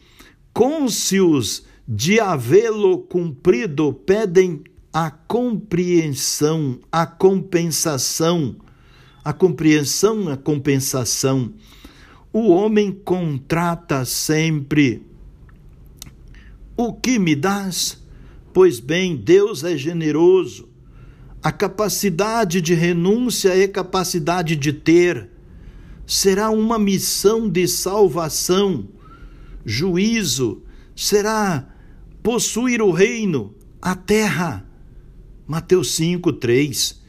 cônscios 0.55 1.65
de 1.87 2.19
havê-lo 2.19 3.01
cumprido, 3.01 3.93
pedem 3.93 4.65
a 4.91 5.11
compreensão, 5.11 6.81
a 6.91 7.07
compensação. 7.07 8.57
A 9.23 9.35
compreensão, 9.35 10.31
a 10.31 10.37
compensação. 10.39 11.53
O 12.33 12.49
homem 12.49 12.91
contrata 12.91 14.07
sempre. 14.07 15.03
O 16.75 16.95
que 16.95 17.19
me 17.19 17.37
dás? 17.37 18.08
Pois 18.59 18.81
bem, 18.81 19.15
Deus 19.15 19.63
é 19.63 19.77
generoso. 19.77 20.69
A 21.41 21.53
capacidade 21.53 22.61
de 22.61 22.75
renúncia 22.75 23.57
é 23.57 23.69
capacidade 23.69 24.57
de 24.57 24.73
ter. 24.73 25.31
Será 26.05 26.51
uma 26.51 26.77
missão 26.77 27.49
de 27.49 27.69
salvação, 27.69 28.89
juízo, 29.65 30.65
será 30.97 31.73
possuir 32.21 32.83
o 32.83 32.91
reino, 32.91 33.55
a 33.81 33.95
terra. 33.95 34.69
Mateus 35.47 35.93
5, 35.93 36.33
3. 36.33 37.01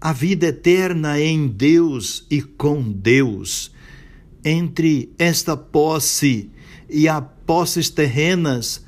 A 0.00 0.12
vida 0.12 0.46
eterna 0.46 1.16
é 1.16 1.26
em 1.26 1.46
Deus 1.46 2.26
e 2.28 2.42
com 2.42 2.82
Deus. 2.90 3.70
Entre 4.44 5.12
esta 5.16 5.56
posse 5.56 6.50
e 6.90 7.06
a 7.06 7.20
posses 7.20 7.88
terrenas, 7.88 8.87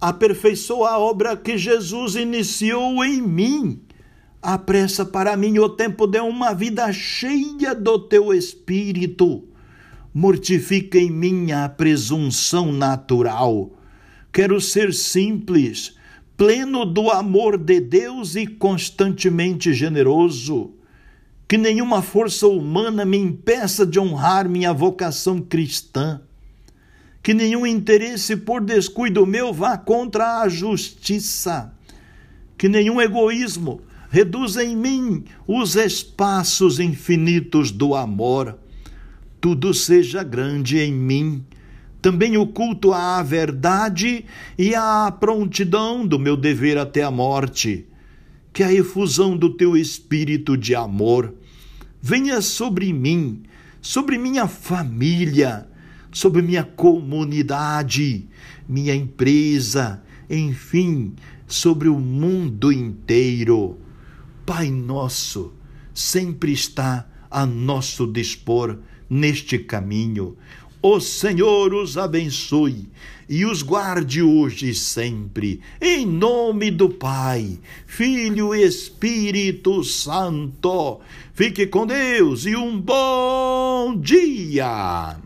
aperfeiçoa 0.00 0.90
a 0.90 0.98
obra 0.98 1.36
que 1.36 1.56
Jesus 1.56 2.14
iniciou 2.16 3.04
em 3.04 3.20
mim 3.22 3.86
apressa 4.46 5.04
para 5.04 5.36
mim 5.36 5.58
o 5.58 5.68
tempo 5.68 6.06
de 6.06 6.20
uma 6.20 6.54
vida 6.54 6.92
cheia 6.92 7.74
do 7.74 7.98
teu 7.98 8.32
espírito. 8.32 9.42
Mortifica 10.14 10.96
em 10.98 11.10
mim 11.10 11.50
a 11.50 11.68
presunção 11.68 12.70
natural. 12.70 13.72
Quero 14.32 14.60
ser 14.60 14.94
simples, 14.94 15.96
pleno 16.36 16.84
do 16.84 17.10
amor 17.10 17.58
de 17.58 17.80
Deus 17.80 18.36
e 18.36 18.46
constantemente 18.46 19.74
generoso. 19.74 20.74
Que 21.48 21.58
nenhuma 21.58 22.00
força 22.00 22.46
humana 22.46 23.04
me 23.04 23.18
impeça 23.18 23.84
de 23.84 23.98
honrar 23.98 24.48
minha 24.48 24.72
vocação 24.72 25.40
cristã. 25.40 26.20
Que 27.26 27.34
nenhum 27.34 27.66
interesse 27.66 28.36
por 28.36 28.60
descuido 28.60 29.26
meu 29.26 29.52
vá 29.52 29.76
contra 29.76 30.42
a 30.42 30.48
justiça. 30.48 31.74
Que 32.56 32.68
nenhum 32.68 33.00
egoísmo 33.00 33.80
reduz 34.08 34.56
em 34.56 34.76
mim 34.76 35.24
os 35.44 35.74
espaços 35.74 36.78
infinitos 36.78 37.72
do 37.72 37.96
amor. 37.96 38.56
Tudo 39.40 39.74
seja 39.74 40.22
grande 40.22 40.78
em 40.78 40.92
mim. 40.92 41.44
Também 42.00 42.36
o 42.36 42.46
culto 42.46 42.92
à 42.92 43.20
verdade 43.24 44.24
e 44.56 44.72
à 44.76 45.10
prontidão 45.10 46.06
do 46.06 46.20
meu 46.20 46.36
dever 46.36 46.78
até 46.78 47.02
a 47.02 47.10
morte. 47.10 47.88
Que 48.52 48.62
a 48.62 48.72
efusão 48.72 49.36
do 49.36 49.50
teu 49.50 49.76
espírito 49.76 50.56
de 50.56 50.76
amor 50.76 51.34
venha 52.00 52.40
sobre 52.40 52.92
mim, 52.92 53.42
sobre 53.82 54.16
minha 54.16 54.46
família, 54.46 55.66
sobre 56.16 56.40
minha 56.40 56.64
comunidade, 56.64 58.26
minha 58.66 58.94
empresa, 58.94 60.02
enfim, 60.30 61.12
sobre 61.46 61.90
o 61.90 61.98
mundo 61.98 62.72
inteiro 62.72 63.76
Pai 64.46 64.70
nosso, 64.70 65.52
sempre 65.92 66.52
está 66.52 67.06
a 67.30 67.44
nosso 67.44 68.06
dispor 68.06 68.78
neste 69.10 69.58
caminho. 69.58 70.38
O 70.80 71.00
Senhor 71.00 71.74
os 71.74 71.98
abençoe 71.98 72.88
e 73.28 73.44
os 73.44 73.60
guarde 73.60 74.22
hoje 74.22 74.70
e 74.70 74.74
sempre, 74.74 75.60
em 75.78 76.06
nome 76.06 76.70
do 76.70 76.88
Pai, 76.88 77.60
Filho 77.86 78.54
e 78.54 78.62
Espírito 78.62 79.84
Santo. 79.84 81.00
Fique 81.34 81.66
com 81.66 81.86
Deus 81.86 82.46
e 82.46 82.56
um 82.56 82.80
bom 82.80 84.00
dia! 84.00 85.25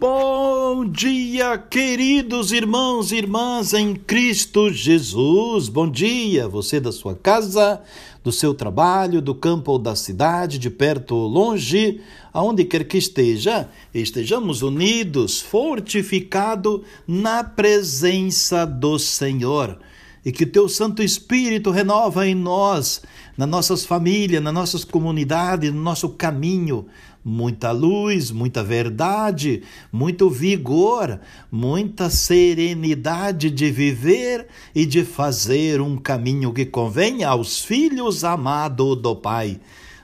Bom 0.00 0.84
dia, 0.88 1.58
queridos 1.58 2.52
irmãos 2.52 3.10
e 3.10 3.16
irmãs 3.16 3.74
em 3.74 3.96
Cristo 3.96 4.72
Jesus. 4.72 5.68
Bom 5.68 5.90
dia, 5.90 6.46
você 6.46 6.78
da 6.78 6.92
sua 6.92 7.16
casa, 7.16 7.82
do 8.22 8.30
seu 8.30 8.54
trabalho, 8.54 9.20
do 9.20 9.34
campo 9.34 9.72
ou 9.72 9.78
da 9.78 9.96
cidade, 9.96 10.56
de 10.56 10.70
perto 10.70 11.16
ou 11.16 11.26
longe, 11.26 12.00
aonde 12.32 12.64
quer 12.64 12.84
que 12.84 12.96
esteja, 12.96 13.68
estejamos 13.92 14.62
unidos, 14.62 15.40
fortificados 15.40 16.82
na 17.04 17.42
presença 17.42 18.64
do 18.64 19.00
Senhor. 19.00 19.80
E 20.24 20.30
que 20.30 20.44
o 20.44 20.50
teu 20.50 20.68
Santo 20.68 21.02
Espírito 21.02 21.72
renova 21.72 22.24
em 22.24 22.36
nós, 22.36 23.02
nas 23.36 23.48
nossas 23.48 23.84
famílias, 23.84 24.42
nas 24.42 24.54
nossas 24.54 24.84
comunidades, 24.84 25.72
no 25.72 25.80
nosso 25.80 26.10
caminho, 26.10 26.86
muita 27.28 27.70
luz, 27.70 28.30
muita 28.30 28.64
verdade, 28.64 29.62
muito 29.92 30.30
vigor, 30.30 31.20
muita 31.52 32.08
serenidade 32.08 33.50
de 33.50 33.70
viver 33.70 34.46
e 34.74 34.86
de 34.86 35.04
fazer 35.04 35.80
um 35.80 35.96
caminho 35.96 36.52
que 36.52 36.64
convém 36.64 37.22
aos 37.22 37.62
filhos 37.62 38.24
amados 38.24 38.96
do 38.96 39.14
Pai. 39.14 39.60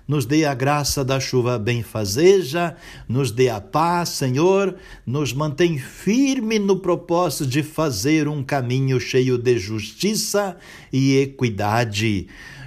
Nos 0.06 0.26
dê 0.26 0.44
a 0.44 0.52
graça 0.52 1.02
da 1.02 1.18
chuva 1.18 1.58
benfazeja, 1.58 2.76
nos 3.08 3.30
dê 3.30 3.48
a 3.48 3.58
paz, 3.58 4.10
Senhor, 4.10 4.76
nos 5.06 5.32
mantém 5.32 5.78
firme 5.78 6.58
no 6.58 6.76
propósito 6.76 7.46
de 7.46 7.62
fazer 7.62 8.28
um 8.28 8.42
caminho 8.44 9.00
cheio 9.00 9.38
de 9.38 9.58
justiça 9.58 10.58
e 10.92 11.16
equidade. 11.16 12.28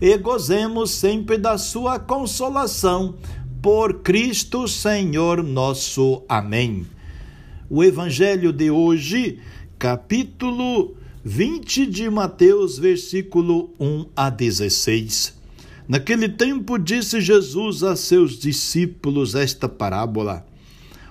e 0.00 0.16
gozemos 0.16 0.92
sempre 0.92 1.36
da 1.36 1.58
sua 1.58 1.98
consolação. 1.98 3.16
Por 3.60 4.02
Cristo 4.02 4.68
Senhor 4.68 5.42
nosso. 5.42 6.22
Amém. 6.28 6.86
O 7.68 7.82
Evangelho 7.82 8.52
de 8.52 8.70
hoje, 8.70 9.40
capítulo 9.76 10.94
20 11.24 11.84
de 11.86 12.08
Mateus, 12.08 12.78
versículo 12.78 13.74
1 13.80 14.06
a 14.14 14.30
16. 14.30 15.36
Naquele 15.88 16.28
tempo 16.28 16.78
disse 16.78 17.20
Jesus 17.20 17.82
a 17.82 17.96
seus 17.96 18.38
discípulos 18.38 19.34
esta 19.34 19.68
parábola. 19.68 20.46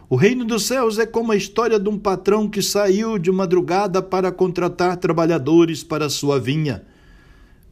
O 0.10 0.16
reino 0.16 0.46
dos 0.46 0.64
céus 0.64 0.98
é 0.98 1.06
como 1.06 1.34
a 1.34 1.36
história 1.36 1.78
de 1.78 1.90
um 1.90 2.00
patrão 2.00 2.48
que 2.48 2.62
saiu 2.62 3.18
de 3.18 3.30
madrugada 3.30 4.02
para 4.02 4.32
contratar 4.32 4.96
trabalhadores 4.96 5.84
para 5.84 6.10
sua 6.10 6.40
vinha 6.40 6.86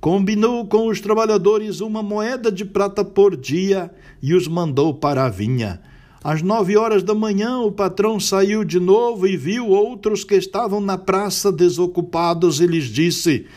combinou 0.06 0.68
com 0.68 0.88
os 0.88 1.02
trabalhadores 1.02 1.82
uma 1.82 2.04
moeda 2.04 2.52
de 2.52 2.63
prata 2.63 3.04
por 3.04 3.36
dia 3.36 3.89
e 4.22 4.36
os 4.36 4.48
mandou 4.48 4.94
para 4.94 5.26
a 5.26 5.30
vinha. 5.30 5.82
Às 6.24 6.44
nove 6.44 6.78
horas 6.78 7.02
da 7.02 7.15
manhã, 7.15 7.58
o 7.58 7.72
patrão 7.72 8.20
saiu 8.20 8.63
de 8.63 8.80
novo 8.80 9.28
e 9.28 9.36
viu 9.36 9.68
outros 9.68 10.24
que 10.24 10.36
estavam 10.36 10.80
na 10.80 10.96
praça 10.96 11.52
desocupados 11.52 12.62
e 12.62 12.68
lhes 12.68 12.84
disse: 12.84 13.48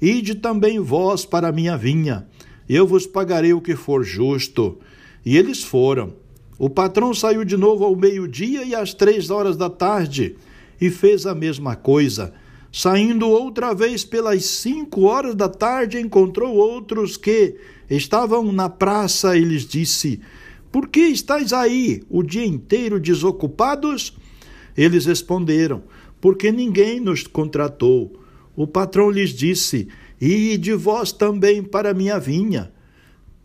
Ide 0.00 0.36
também 0.36 0.80
vós 0.80 1.26
para 1.26 1.48
a 1.48 1.52
minha 1.52 1.76
vinha, 1.76 2.26
eu 2.66 2.86
vos 2.86 3.06
pagarei 3.06 3.52
o 3.52 3.60
que 3.60 3.76
for 3.76 4.02
justo. 4.02 4.78
E 5.26 5.36
eles 5.36 5.62
foram. 5.62 6.14
O 6.58 6.70
patrão 6.70 7.12
saiu 7.12 7.44
de 7.44 7.58
novo 7.58 7.84
ao 7.84 7.94
meio-dia 7.94 8.64
e 8.64 8.74
às 8.74 8.94
três 8.94 9.28
horas 9.28 9.58
da 9.58 9.68
tarde 9.68 10.36
e 10.80 10.88
fez 10.88 11.26
a 11.26 11.34
mesma 11.34 11.76
coisa. 11.76 12.32
Saindo 12.70 13.28
outra 13.28 13.74
vez 13.74 14.04
pelas 14.04 14.44
cinco 14.44 15.02
horas 15.02 15.34
da 15.34 15.48
tarde, 15.48 15.98
encontrou 15.98 16.54
outros 16.54 17.16
que 17.16 17.56
estavam 17.88 18.52
na 18.52 18.68
praça 18.68 19.36
e 19.36 19.44
lhes 19.44 19.66
disse: 19.66 20.20
Por 20.70 20.88
que 20.88 21.00
estáis 21.00 21.52
aí 21.52 22.02
o 22.10 22.22
dia 22.22 22.44
inteiro 22.44 23.00
desocupados? 23.00 24.16
Eles 24.76 25.06
responderam: 25.06 25.82
Porque 26.20 26.52
ninguém 26.52 27.00
nos 27.00 27.26
contratou. 27.26 28.20
O 28.54 28.66
patrão 28.66 29.10
lhes 29.10 29.30
disse: 29.30 29.88
E 30.20 30.58
de 30.58 30.74
vós 30.74 31.10
também 31.10 31.62
para 31.62 31.94
minha 31.94 32.18
vinha. 32.18 32.70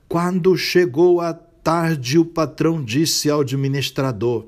Quando 0.10 0.56
chegou 0.58 1.22
a 1.22 1.34
tarde, 1.34 2.20
o 2.20 2.26
patrão 2.26 2.84
disse 2.84 3.30
ao 3.30 3.40
administrador: 3.40 4.48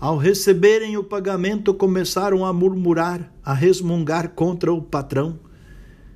Ao 0.00 0.16
receberem 0.16 0.96
o 0.96 1.04
pagamento, 1.04 1.74
começaram 1.74 2.46
a 2.46 2.54
murmurar, 2.54 3.30
a 3.44 3.52
resmungar 3.52 4.30
contra 4.30 4.72
o 4.72 4.80
patrão. 4.80 5.38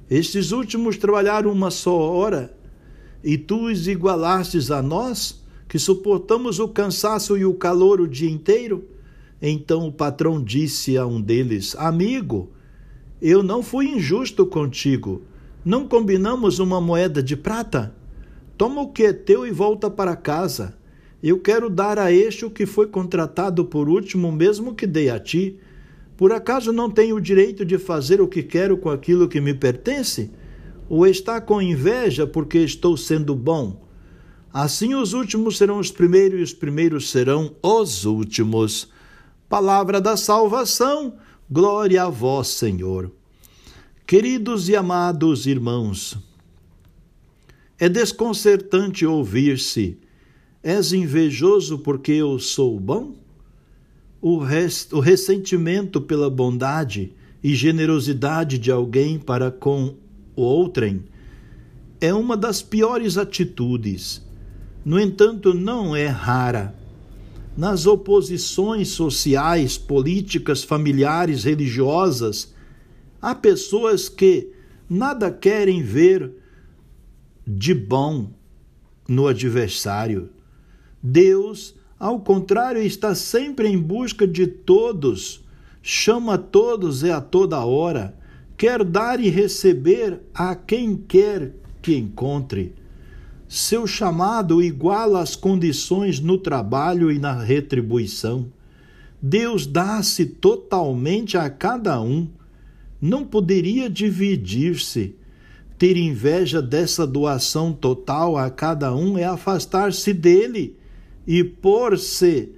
Estes 0.09 0.53
últimos 0.53 0.97
trabalharam 0.97 1.53
uma 1.53 1.70
só 1.70 1.94
hora, 1.94 2.57
e 3.23 3.37
tu 3.37 3.66
os 3.66 3.87
igualastes 3.87 4.70
a 4.70 4.81
nós, 4.81 5.44
que 5.68 5.79
suportamos 5.79 6.59
o 6.59 6.68
cansaço 6.68 7.37
e 7.37 7.44
o 7.44 7.53
calor 7.53 8.01
o 8.01 8.09
dia 8.09 8.31
inteiro? 8.31 8.88
Então 9.40 9.87
o 9.87 9.92
patrão 9.92 10.42
disse 10.42 10.97
a 10.97 11.07
um 11.07 11.20
deles: 11.20 11.77
Amigo, 11.77 12.53
eu 13.20 13.42
não 13.42 13.62
fui 13.62 13.88
injusto 13.88 14.47
contigo. 14.47 15.20
Não 15.62 15.87
combinamos 15.87 16.59
uma 16.59 16.81
moeda 16.81 17.23
de 17.23 17.37
prata? 17.37 17.94
Toma 18.57 18.81
o 18.81 18.92
que 18.92 19.03
é 19.03 19.12
teu 19.12 19.47
e 19.47 19.51
volta 19.51 19.90
para 19.90 20.16
casa. 20.16 20.75
Eu 21.26 21.40
quero 21.40 21.70
dar 21.70 21.98
a 21.98 22.12
este 22.12 22.44
o 22.44 22.50
que 22.50 22.66
foi 22.66 22.87
contratado 22.87 23.64
por 23.64 23.88
último, 23.88 24.30
mesmo 24.30 24.74
que 24.74 24.87
dei 24.87 25.08
a 25.08 25.18
ti. 25.18 25.58
Por 26.18 26.30
acaso 26.32 26.70
não 26.70 26.90
tenho 26.90 27.16
o 27.16 27.20
direito 27.20 27.64
de 27.64 27.78
fazer 27.78 28.20
o 28.20 28.28
que 28.28 28.42
quero 28.42 28.76
com 28.76 28.90
aquilo 28.90 29.26
que 29.26 29.40
me 29.40 29.54
pertence? 29.54 30.30
Ou 30.87 31.06
está 31.06 31.40
com 31.40 31.62
inveja 31.62 32.26
porque 32.26 32.58
estou 32.58 32.94
sendo 32.94 33.34
bom? 33.34 33.88
Assim 34.52 34.94
os 34.94 35.14
últimos 35.14 35.56
serão 35.56 35.78
os 35.78 35.90
primeiros 35.90 36.40
e 36.40 36.42
os 36.42 36.52
primeiros 36.52 37.10
serão 37.10 37.56
os 37.62 38.04
últimos. 38.04 38.90
Palavra 39.48 40.02
da 40.02 40.18
salvação, 40.18 41.14
glória 41.50 42.02
a 42.02 42.10
vós, 42.10 42.48
Senhor. 42.48 43.10
Queridos 44.06 44.68
e 44.68 44.76
amados 44.76 45.46
irmãos, 45.46 46.18
é 47.78 47.88
desconcertante 47.88 49.06
ouvir-se 49.06 50.04
És 50.64 50.94
invejoso 50.94 51.79
porque 51.79 52.12
eu 52.12 52.38
sou 52.38 52.81
bom? 52.81 53.12
O, 54.18 54.38
res, 54.38 54.88
o 54.90 54.98
ressentimento 54.98 56.00
pela 56.00 56.31
bondade 56.31 57.12
e 57.42 57.55
generosidade 57.55 58.57
de 58.57 58.70
alguém 58.70 59.18
para 59.18 59.50
com 59.50 59.94
o 60.35 60.40
outrem 60.40 61.05
é 62.00 62.14
uma 62.14 62.35
das 62.35 62.62
piores 62.62 63.18
atitudes. 63.18 64.22
No 64.83 64.98
entanto, 64.98 65.53
não 65.53 65.94
é 65.94 66.07
rara. 66.07 66.74
Nas 67.55 67.85
oposições 67.85 68.88
sociais, 68.88 69.77
políticas, 69.77 70.64
familiares, 70.64 71.44
religiosas, 71.44 72.55
há 73.20 73.35
pessoas 73.35 74.09
que 74.09 74.48
nada 74.88 75.31
querem 75.31 75.83
ver 75.83 76.33
de 77.46 77.74
bom 77.74 78.31
no 79.07 79.27
adversário. 79.27 80.31
Deus, 81.07 81.75
ao 82.01 82.19
contrário, 82.19 82.81
está 82.81 83.14
sempre 83.14 83.69
em 83.69 83.79
busca 83.79 84.27
de 84.27 84.47
todos, 84.47 85.45
chama 85.83 86.38
todos 86.38 87.03
e 87.03 87.11
a 87.11 87.21
toda 87.21 87.62
hora, 87.62 88.17
quer 88.57 88.83
dar 88.83 89.21
e 89.21 89.29
receber 89.29 90.19
a 90.33 90.55
quem 90.55 90.97
quer 90.97 91.53
que 91.83 91.95
encontre. 91.95 92.73
Seu 93.47 93.87
chamado 93.87 94.62
iguala 94.62 95.21
as 95.21 95.37
condições 95.37 96.21
no 96.21 96.38
trabalho 96.38 97.12
e 97.12 97.19
na 97.19 97.35
retribuição. 97.35 98.47
Deus 99.21 99.67
dá-se 99.67 100.25
totalmente 100.25 101.37
a 101.37 101.51
cada 101.51 102.01
um. 102.01 102.27
Não 102.99 103.27
poderia 103.27 103.90
dividir-se. 103.90 105.17
Ter 105.77 105.99
inveja 105.99 106.62
dessa 106.62 107.07
doação 107.07 107.75
total 107.75 108.38
a 108.38 108.49
cada 108.49 108.95
um 108.95 109.19
é 109.19 109.25
afastar-se 109.25 110.14
dele 110.14 110.79
e 111.26 111.42
pôr-se 111.42 112.52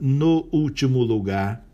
no 0.00 0.46
último 0.52 1.02
lugar. 1.02 1.64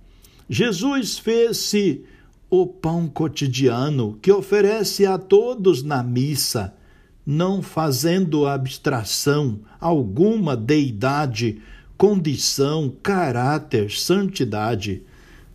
Jesus 0.48 1.18
fez-se 1.18 2.05
o 2.50 2.66
pão 2.66 3.09
cotidiano 3.09 4.18
que 4.20 4.33
oferece 4.33 5.07
a 5.07 5.16
todos 5.16 5.83
na 5.83 6.03
missa, 6.03 6.74
não 7.24 7.62
fazendo 7.62 8.46
abstração 8.46 9.61
alguma 9.79 10.57
deidade, 10.57 11.62
condição, 11.96 12.92
caráter, 13.03 13.90
santidade. 13.90 15.03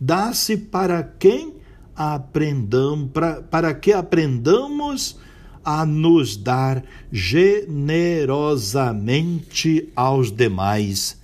Dá-se 0.00 0.56
para 0.56 1.02
quem 1.02 1.54
aprendamos, 1.94 3.10
para, 3.10 3.42
para 3.42 3.74
que 3.74 3.92
aprendamos 3.92 5.18
a 5.66 5.84
nos 5.84 6.34
dar 6.36 6.84
generosamente 7.10 9.88
aos 9.96 10.30
demais. 10.30 11.20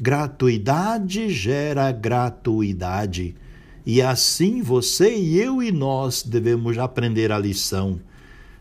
Gratuidade 0.00 1.28
gera 1.28 1.92
gratuidade. 1.92 3.36
E 3.84 4.00
assim 4.00 4.62
você 4.62 5.14
e 5.14 5.38
eu 5.38 5.62
e 5.62 5.70
nós 5.70 6.22
devemos 6.22 6.78
aprender 6.78 7.30
a 7.30 7.38
lição. 7.38 8.00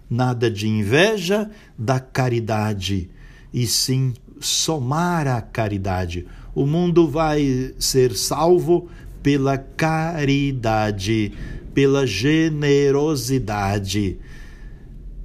Nada 0.10 0.52
de 0.52 0.68
inveja 0.68 1.50
da 1.78 2.02
caridade, 2.02 3.10
e 3.54 3.66
sim 3.66 4.14
somar 4.42 5.26
a 5.26 5.42
caridade. 5.42 6.28
O 6.54 6.66
mundo 6.66 7.08
vai 7.08 7.74
ser 7.80 8.14
salvo 8.14 8.90
pela 9.24 9.58
caridade, 9.58 11.32
pela 11.74 12.06
generosidade. 12.06 14.20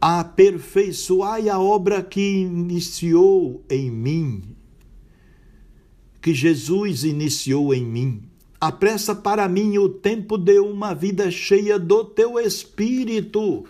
aperfeiçoai 0.00 1.50
a 1.50 1.58
obra 1.58 2.02
que 2.02 2.20
iniciou 2.20 3.62
em 3.68 3.90
mim, 3.90 4.56
que 6.22 6.32
Jesus 6.32 7.04
iniciou 7.04 7.74
em 7.74 7.84
mim. 7.84 8.22
Apressa 8.58 9.14
para 9.14 9.48
mim 9.48 9.76
o 9.78 9.88
tempo 9.88 10.38
de 10.38 10.58
uma 10.58 10.94
vida 10.94 11.30
cheia 11.30 11.78
do 11.78 12.04
teu 12.04 12.38
espírito. 12.38 13.64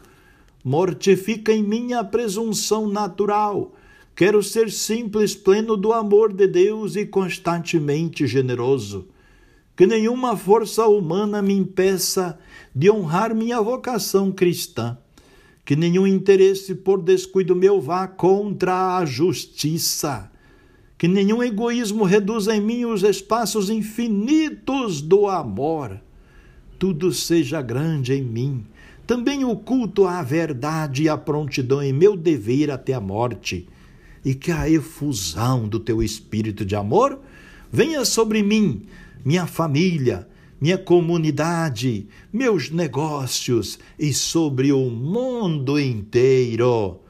Mortifica 0.63 1.53
em 1.53 1.63
mim 1.63 1.95
a 1.95 2.05
presunção 2.05 2.89
natural. 2.89 3.75
Quero 4.15 4.43
ser 4.43 4.71
simples, 4.71 5.35
pleno 5.35 5.77
do 5.77 5.93
amor 5.93 6.33
de 6.33 6.47
Deus 6.47 6.95
e 6.95 7.07
constantemente 7.07 8.27
generoso. 8.27 9.09
Que 9.77 9.87
nenhuma 9.87 10.37
força 10.37 10.87
humana 10.87 11.41
me 11.41 11.55
impeça 11.55 12.39
de 12.75 12.91
honrar 12.91 13.35
minha 13.35 13.61
vocação 13.61 14.31
cristã. 14.31 14.99
Que 15.71 15.77
nenhum 15.77 16.05
interesse 16.05 16.75
por 16.75 17.01
descuido 17.01 17.55
meu 17.55 17.81
vá 17.81 18.09
contra 18.09 18.97
a 18.97 19.05
justiça. 19.05 20.29
Que 20.99 21.07
nenhum 21.07 21.45
egoísmo 21.45 22.03
reduza 22.03 22.57
em 22.57 22.61
mim 22.61 22.85
os 22.87 23.05
espaços 23.05 23.71
infinitos 23.71 25.01
do 25.01 25.29
amor. 25.29 26.01
Tudo 26.77 27.13
seja 27.13 27.63
grande 27.63 28.15
em 28.15 28.21
mim 28.21 28.65
também 29.07 29.45
o 29.45 29.55
culto 29.55 30.09
à 30.09 30.23
verdade 30.23 31.05
e 31.05 31.09
a 31.09 31.17
prontidão 31.17 31.81
em 31.81 31.93
meu 31.93 32.17
dever 32.17 32.69
até 32.69 32.93
a 32.93 33.01
morte, 33.01 33.69
e 34.25 34.35
que 34.35 34.51
a 34.51 34.69
efusão 34.69 35.69
do 35.69 35.79
teu 35.79 36.03
espírito 36.03 36.65
de 36.65 36.75
amor 36.75 37.21
venha 37.71 38.05
sobre 38.05 38.43
mim, 38.43 38.83
minha 39.25 39.47
família, 39.47 40.29
minha 40.61 40.77
comunidade, 40.77 42.07
meus 42.33 42.71
negócios 42.71 43.79
e 43.99 44.13
sobre 44.13 44.73
o 44.73 44.91
mundo 44.91 45.81
inteiro. 45.81 47.01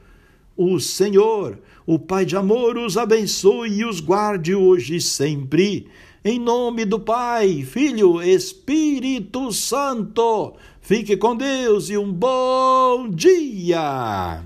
O 0.55 0.79
Senhor, 0.79 1.59
o 1.85 1.99
Pai 1.99 2.23
de 2.23 2.37
amor, 2.37 2.77
os 2.77 2.97
abençoe 2.97 3.79
e 3.79 3.85
os 3.85 3.99
guarde 3.99 4.55
hoje 4.55 4.95
e 4.95 5.01
sempre. 5.01 5.87
Em 6.23 6.39
nome 6.39 6.85
do 6.85 6.99
Pai, 6.99 7.63
Filho, 7.63 8.21
Espírito 8.21 9.51
Santo. 9.51 10.53
Fique 10.79 11.17
com 11.17 11.35
Deus 11.35 11.89
e 11.89 11.97
um 11.97 12.11
bom 12.11 13.09
dia. 13.09 14.43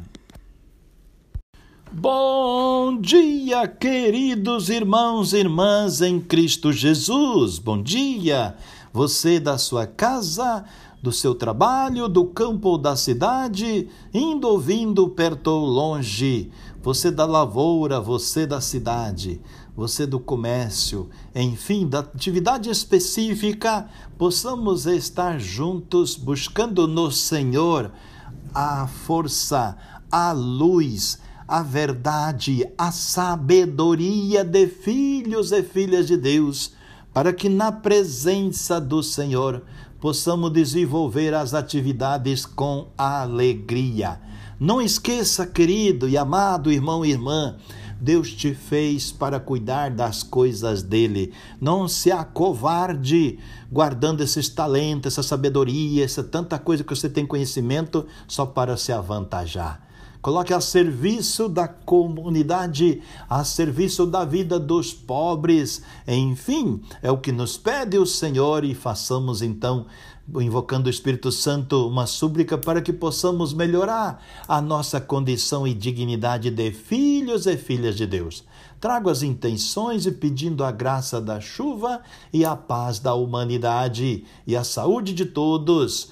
Bom 1.92 3.00
dia, 3.00 3.68
queridos 3.68 4.70
irmãos 4.70 5.32
e 5.32 5.38
irmãs 5.38 6.02
em 6.02 6.20
Cristo 6.20 6.74
Jesus. 6.74 7.58
Bom 7.58 7.82
dia. 7.82 8.56
Você 8.96 9.42
da 9.42 9.58
sua 9.58 9.86
casa, 9.86 10.64
do 11.04 11.12
seu 11.12 11.36
trabalho, 11.36 12.08
do 12.08 12.28
campo 12.28 12.70
ou 12.70 12.78
da 12.78 12.96
cidade, 12.96 13.90
indo 14.14 14.48
ou 14.48 14.58
vindo, 14.58 15.10
perto 15.10 15.48
ou 15.48 15.66
longe. 15.66 16.50
Você 16.82 17.12
da 17.12 17.26
lavoura, 17.26 18.00
você 18.00 18.48
da 18.48 18.62
cidade 18.62 19.42
você 19.76 20.06
do 20.06 20.22
comércio, 20.22 21.10
enfim, 21.36 21.86
da 21.86 22.00
atividade 22.00 22.70
específica, 22.70 23.90
possamos 24.18 24.86
estar 24.86 25.38
juntos 25.38 26.16
buscando 26.16 26.88
no 26.88 27.12
Senhor 27.12 27.92
a 28.54 28.88
força, 28.88 29.76
a 30.10 30.32
luz, 30.32 31.20
a 31.46 31.62
verdade, 31.62 32.66
a 32.78 32.90
sabedoria 32.94 34.46
de 34.46 34.66
filhos 34.66 35.52
e 35.52 35.62
filhas 35.62 36.08
de 36.08 36.16
Deus, 36.16 36.72
para 37.16 37.32
que 37.32 37.48
na 37.48 37.72
presença 37.72 38.82
do 38.82 39.02
Senhor 39.02 39.64
possamos 40.02 40.52
desenvolver 40.52 41.34
as 41.34 41.54
atividades 41.54 42.46
com 42.46 42.90
alegria. 42.98 44.20
Não 44.60 44.82
esqueça, 44.82 45.48
querido 45.48 46.10
e 46.10 46.18
amado 46.18 46.70
irmão 46.70 47.06
e 47.06 47.12
irmã, 47.12 47.56
Deus 48.02 48.34
te 48.34 48.54
fez 48.54 49.14
para 49.14 49.40
cuidar 49.40 49.92
das 49.92 50.24
coisas 50.24 50.84
dele. 50.84 51.32
Não 51.62 51.88
se 51.88 52.12
acovarde 52.12 53.40
guardando 53.72 54.20
esses 54.20 54.50
talentos, 54.50 55.14
essa 55.14 55.24
sabedoria, 55.24 56.04
essa 56.04 56.22
tanta 56.22 56.60
coisa 56.60 56.84
que 56.84 56.94
você 56.94 57.08
tem 57.08 57.26
conhecimento 57.26 58.06
só 58.28 58.46
para 58.46 58.76
se 58.76 58.92
avantajar. 58.92 59.85
Coloque 60.26 60.56
a 60.56 60.60
serviço 60.60 61.48
da 61.48 61.68
comunidade, 61.68 63.00
a 63.30 63.44
serviço 63.44 64.08
da 64.08 64.26
vida 64.26 64.60
dos 64.60 64.92
pobres. 64.92 65.84
Enfim, 66.08 66.82
é 67.04 67.12
o 67.12 67.20
que 67.20 67.32
nos 67.32 67.58
pede 67.58 68.00
o 68.00 68.08
Senhor 68.08 68.64
e 68.64 68.74
façamos 68.74 69.44
então 69.44 69.86
invocando 70.40 70.88
o 70.88 70.90
Espírito 70.90 71.32
Santo, 71.32 71.88
uma 71.88 72.08
súplica 72.08 72.58
para 72.58 72.82
que 72.82 72.92
possamos 72.92 73.54
melhorar 73.54 74.20
a 74.48 74.60
nossa 74.60 75.00
condição 75.00 75.68
e 75.68 75.76
dignidade 75.76 76.50
de 76.50 76.72
filhos 76.72 77.46
e 77.46 77.56
filhas 77.56 77.96
de 77.96 78.08
Deus. 78.08 78.44
Trago 78.82 79.12
as 79.12 79.22
intenções 79.22 80.08
e 80.08 80.12
pedindo 80.12 80.64
a 80.64 80.72
graça 80.72 81.22
da 81.22 81.40
chuva 81.40 82.02
e 82.34 82.44
a 82.44 82.56
paz 82.56 82.98
da 82.98 83.14
humanidade 83.14 84.26
e 84.48 84.56
a 84.56 84.64
saúde 84.64 85.14
de 85.14 85.26
todos. 85.26 86.12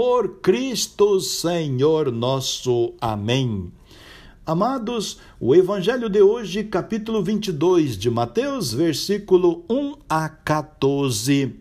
por 0.00 0.38
Cristo 0.40 1.18
Senhor 1.18 2.12
nosso. 2.12 2.94
Amém. 3.00 3.72
Amados, 4.46 5.18
o 5.40 5.56
Evangelho 5.56 6.08
de 6.08 6.22
hoje, 6.22 6.62
capítulo 6.62 7.20
22 7.20 7.98
de 7.98 8.08
Mateus, 8.08 8.72
versículo 8.72 9.64
1 9.68 9.94
a 10.08 10.28
14. 10.28 11.52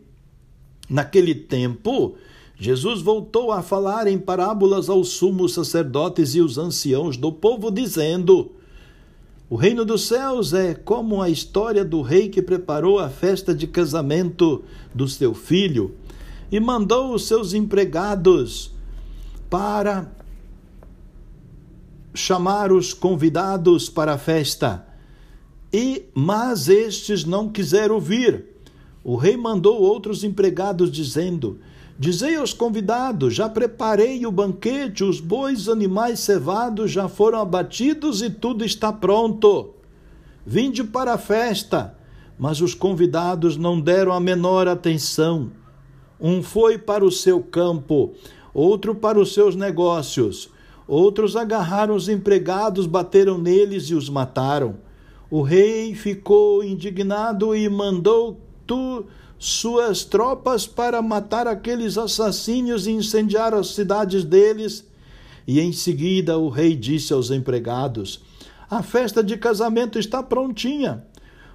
Naquele 0.88 1.34
tempo, 1.34 2.13
Jesus 2.60 3.02
voltou 3.02 3.52
a 3.52 3.63
falar 3.63 4.06
em 4.06 4.19
parábolas 4.19 4.88
aos 4.88 5.10
sumos 5.10 5.56
sacerdotes 5.56 6.36
e 6.36 6.39
os 6.39 6.60
anciãos 6.60 7.17
do 7.17 7.32
povo, 7.32 7.71
dizendo: 7.71 8.52
O 9.50 9.56
reino 9.56 9.84
dos 9.84 10.04
céus 10.04 10.54
é 10.54 10.76
como 10.76 11.23
a 11.23 11.28
história 11.32 11.84
do 11.84 12.04
rei 12.04 12.30
que 12.30 12.43
preparou 12.43 13.00
a 13.00 13.10
festa 13.10 13.52
de 13.52 13.65
casamento 13.65 14.63
do 14.93 15.08
seu 15.08 15.34
filho 15.34 15.95
e 16.52 16.60
mandou 16.60 17.14
os 17.14 17.28
seus 17.28 17.54
empregados 17.54 18.74
para 19.50 20.12
chamar 22.14 22.72
os 22.72 22.94
convidados 22.94 23.90
para 23.90 24.14
a 24.14 24.18
festa. 24.18 24.86
E 25.72 26.06
mas 26.14 26.70
estes 26.70 27.26
não 27.26 27.50
quiseram 27.50 28.00
vir. 28.00 28.46
O 29.04 29.16
rei 29.16 29.38
mandou 29.38 29.82
outros 29.82 30.24
empregados 30.24 30.92
dizendo: 30.92 31.60
Dizei 32.00 32.36
aos 32.36 32.54
convidados: 32.54 33.34
já 33.34 33.50
preparei 33.50 34.26
o 34.26 34.32
banquete, 34.32 35.04
os 35.04 35.20
bois 35.20 35.68
animais 35.68 36.20
cevados 36.20 36.92
já 36.92 37.08
foram 37.08 37.40
abatidos 37.40 38.22
e 38.22 38.30
tudo 38.30 38.64
está 38.64 38.94
pronto. 38.94 39.74
Vinde 40.46 40.84
para 40.84 41.14
a 41.14 41.18
festa. 41.18 41.96
Mas 42.40 42.62
os 42.62 42.76
convidados 42.76 43.58
não 43.58 43.82
deram 43.82 44.14
a 44.14 44.20
menor 44.20 44.68
atenção. 44.68 45.50
Um 46.20 46.42
foi 46.42 46.78
para 46.78 47.06
o 47.06 47.12
seu 47.12 47.42
campo, 47.42 48.14
outro 48.54 48.96
para 48.96 49.20
os 49.20 49.34
seus 49.34 49.56
negócios. 49.56 50.50
Outros 50.88 51.36
agarraram 51.36 51.96
os 51.96 52.08
empregados, 52.08 52.88
bateram 52.88 53.38
neles 53.38 53.90
e 53.90 53.94
os 53.94 54.10
mataram. 54.10 54.78
O 55.30 55.42
rei 55.42 55.94
ficou 55.94 56.64
indignado 56.64 57.54
e 57.54 57.68
mandou 57.68 58.40
tu 58.66 59.06
suas 59.38 60.04
tropas 60.04 60.66
para 60.66 61.02
matar 61.02 61.46
aqueles 61.46 61.98
assassinos 61.98 62.88
e 62.88 62.92
incendiar 62.92 63.54
as 63.54 63.68
cidades 63.68 64.24
deles. 64.24 64.86
E 65.46 65.60
em 65.60 65.72
seguida 65.72 66.38
o 66.38 66.50
rei 66.50 66.76
disse 66.76 67.14
aos 67.14 67.30
empregados: 67.30 68.22
A 68.70 68.82
festa 68.82 69.22
de 69.22 69.38
casamento 69.38 70.00
está 70.00 70.24
prontinha, 70.24 71.06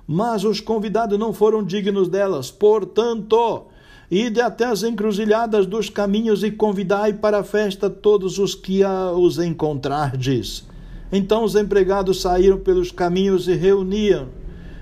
mas 0.07 0.45
os 0.45 0.61
convidados 0.61 1.19
não 1.19 1.33
foram 1.33 1.65
dignos 1.65 2.09
delas. 2.09 2.51
Portanto, 2.51 3.67
ide 4.15 4.43
até 4.43 4.67
as 4.67 4.83
encruzilhadas 4.83 5.65
dos 5.65 5.89
caminhos 5.89 6.45
e 6.45 6.51
convidai 6.51 7.15
para 7.15 7.39
a 7.39 7.43
festa 7.43 7.89
todos 7.89 8.39
os 8.39 8.55
que 8.55 8.85
os 8.85 9.39
encontrardes. 9.39 10.69
Então 11.11 11.43
os 11.45 11.57
empregados 11.57 12.21
saíram 12.21 12.59
pelos 12.59 12.93
caminhos 12.93 13.49
e 13.49 13.55
reuniam, 13.55 14.29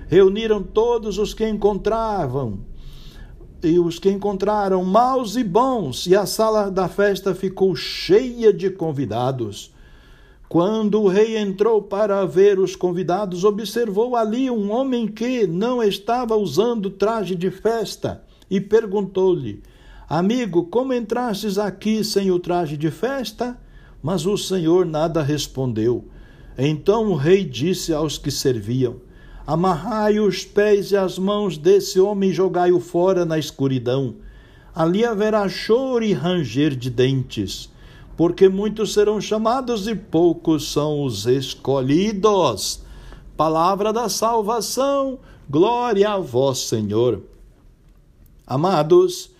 reuniram 0.09 0.61
todos 0.61 1.17
os 1.17 1.33
que 1.33 1.47
encontravam 1.47 2.59
e 3.63 3.79
os 3.79 3.99
que 3.99 4.09
encontraram 4.09 4.83
maus 4.83 5.37
e 5.37 5.45
bons, 5.45 6.07
e 6.07 6.15
a 6.15 6.25
sala 6.25 6.69
da 6.69 6.89
festa 6.89 7.33
ficou 7.33 7.73
cheia 7.73 8.51
de 8.51 8.69
convidados. 8.69 9.73
Quando 10.49 11.03
o 11.03 11.07
rei 11.07 11.37
entrou 11.37 11.81
para 11.81 12.25
ver 12.25 12.59
os 12.59 12.75
convidados, 12.75 13.45
observou 13.45 14.13
ali 14.13 14.51
um 14.51 14.71
homem 14.71 15.07
que 15.07 15.47
não 15.47 15.81
estava 15.81 16.35
usando 16.35 16.89
traje 16.89 17.33
de 17.33 17.49
festa 17.49 18.21
e 18.51 18.59
perguntou-lhe: 18.59 19.63
Amigo, 20.09 20.65
como 20.65 20.93
entrastes 20.93 21.57
aqui 21.57 22.03
sem 22.03 22.29
o 22.29 22.37
traje 22.37 22.75
de 22.75 22.91
festa? 22.91 23.57
Mas 24.03 24.25
o 24.25 24.37
Senhor 24.37 24.85
nada 24.85 25.23
respondeu. 25.23 26.03
Então 26.57 27.09
o 27.09 27.15
rei 27.15 27.45
disse 27.45 27.93
aos 27.93 28.17
que 28.17 28.29
serviam: 28.29 28.97
Amarrai 29.47 30.19
os 30.19 30.43
pés 30.43 30.91
e 30.91 30.97
as 30.97 31.17
mãos 31.17 31.57
desse 31.57 31.97
homem 31.97 32.31
e 32.31 32.33
jogai-o 32.33 32.81
fora 32.81 33.23
na 33.23 33.39
escuridão. 33.39 34.15
Ali 34.75 35.05
haverá 35.05 35.47
choro 35.47 36.03
e 36.03 36.11
ranger 36.11 36.75
de 36.75 36.89
dentes, 36.89 37.69
porque 38.17 38.49
muitos 38.49 38.93
serão 38.93 39.21
chamados 39.21 39.87
e 39.87 39.95
poucos 39.95 40.71
são 40.71 41.03
os 41.03 41.25
escolhidos. 41.25 42.83
Palavra 43.37 43.93
da 43.93 44.09
salvação, 44.09 45.19
glória 45.49 46.09
a 46.09 46.19
vós, 46.19 46.59
Senhor. 46.59 47.30
Amados, 48.51 49.31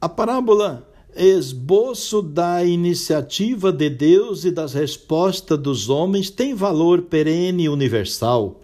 a 0.00 0.08
parábola 0.08 0.88
esboço 1.16 2.22
da 2.22 2.64
iniciativa 2.64 3.72
de 3.72 3.90
Deus 3.90 4.44
e 4.44 4.52
das 4.52 4.74
respostas 4.74 5.58
dos 5.58 5.88
homens 5.88 6.30
tem 6.30 6.54
valor 6.54 7.02
perene 7.02 7.64
e 7.64 7.68
universal. 7.68 8.60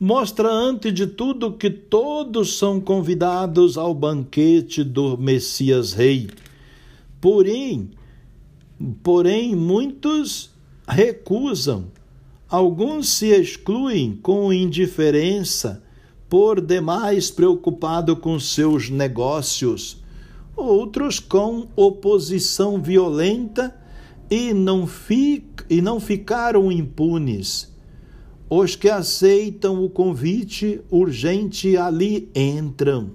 Mostra, 0.00 0.50
antes 0.50 0.94
de 0.94 1.06
tudo, 1.06 1.52
que 1.52 1.68
todos 1.68 2.56
são 2.56 2.80
convidados 2.80 3.76
ao 3.76 3.92
banquete 3.92 4.82
do 4.82 5.18
Messias 5.18 5.92
Rei. 5.92 6.30
Porém, 7.20 7.90
porém 9.02 9.54
muitos 9.54 10.48
recusam. 10.88 11.88
Alguns 12.48 13.10
se 13.10 13.26
excluem 13.26 14.18
com 14.22 14.50
indiferença, 14.50 15.83
por 16.28 16.60
demais 16.60 17.30
preocupado 17.30 18.16
com 18.16 18.38
seus 18.38 18.90
negócios 18.90 20.04
outros 20.56 21.18
com 21.18 21.68
oposição 21.74 22.80
violenta 22.80 23.74
e 24.30 24.52
não, 24.54 24.86
fic, 24.86 25.64
e 25.68 25.82
não 25.82 26.00
ficaram 26.00 26.70
impunes. 26.70 27.72
Os 28.48 28.76
que 28.76 28.88
aceitam 28.88 29.84
o 29.84 29.90
convite 29.90 30.80
urgente 30.90 31.76
ali 31.76 32.30
entram. 32.34 33.12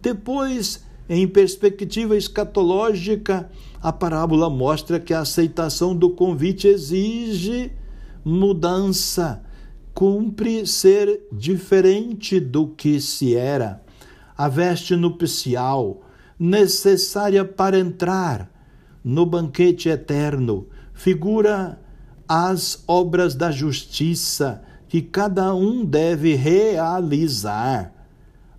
Depois, 0.00 0.84
em 1.08 1.26
perspectiva 1.28 2.16
escatológica, 2.16 3.50
a 3.80 3.92
parábola 3.92 4.50
mostra 4.50 4.98
que 4.98 5.14
a 5.14 5.20
aceitação 5.20 5.94
do 5.94 6.10
convite 6.10 6.66
exige 6.66 7.72
mudança, 8.24 9.42
cumpre 9.94 10.66
ser 10.66 11.28
diferente 11.30 12.40
do 12.40 12.68
que 12.68 13.00
se 13.00 13.36
era. 13.36 13.82
A 14.36 14.48
veste 14.48 14.96
nupcial, 14.96 16.02
necessária 16.38 17.44
para 17.44 17.78
entrar 17.78 18.50
no 19.04 19.24
banquete 19.24 19.88
eterno, 19.88 20.66
figura 20.92 21.80
as 22.28 22.82
obras 22.88 23.34
da 23.34 23.50
justiça 23.50 24.62
que 24.88 25.00
cada 25.00 25.54
um 25.54 25.84
deve 25.84 26.34
realizar. 26.34 27.92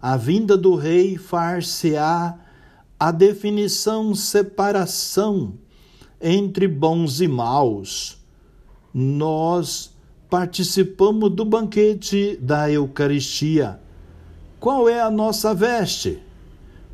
A 0.01 0.15
vinda 0.15 0.55
do 0.55 0.75
rei 0.75 1.17
far-se-á 1.17 2.39
a 2.99 3.11
definição 3.11 4.15
separação 4.15 5.53
entre 6.21 6.67
bons 6.67 7.19
e 7.19 7.27
maus. 7.27 8.17
Nós 8.93 9.94
participamos 10.29 11.31
do 11.31 11.45
banquete 11.45 12.37
da 12.41 12.69
Eucaristia. 12.71 13.79
Qual 14.59 14.89
é 14.89 14.99
a 14.99 15.11
nossa 15.11 15.53
veste? 15.53 16.19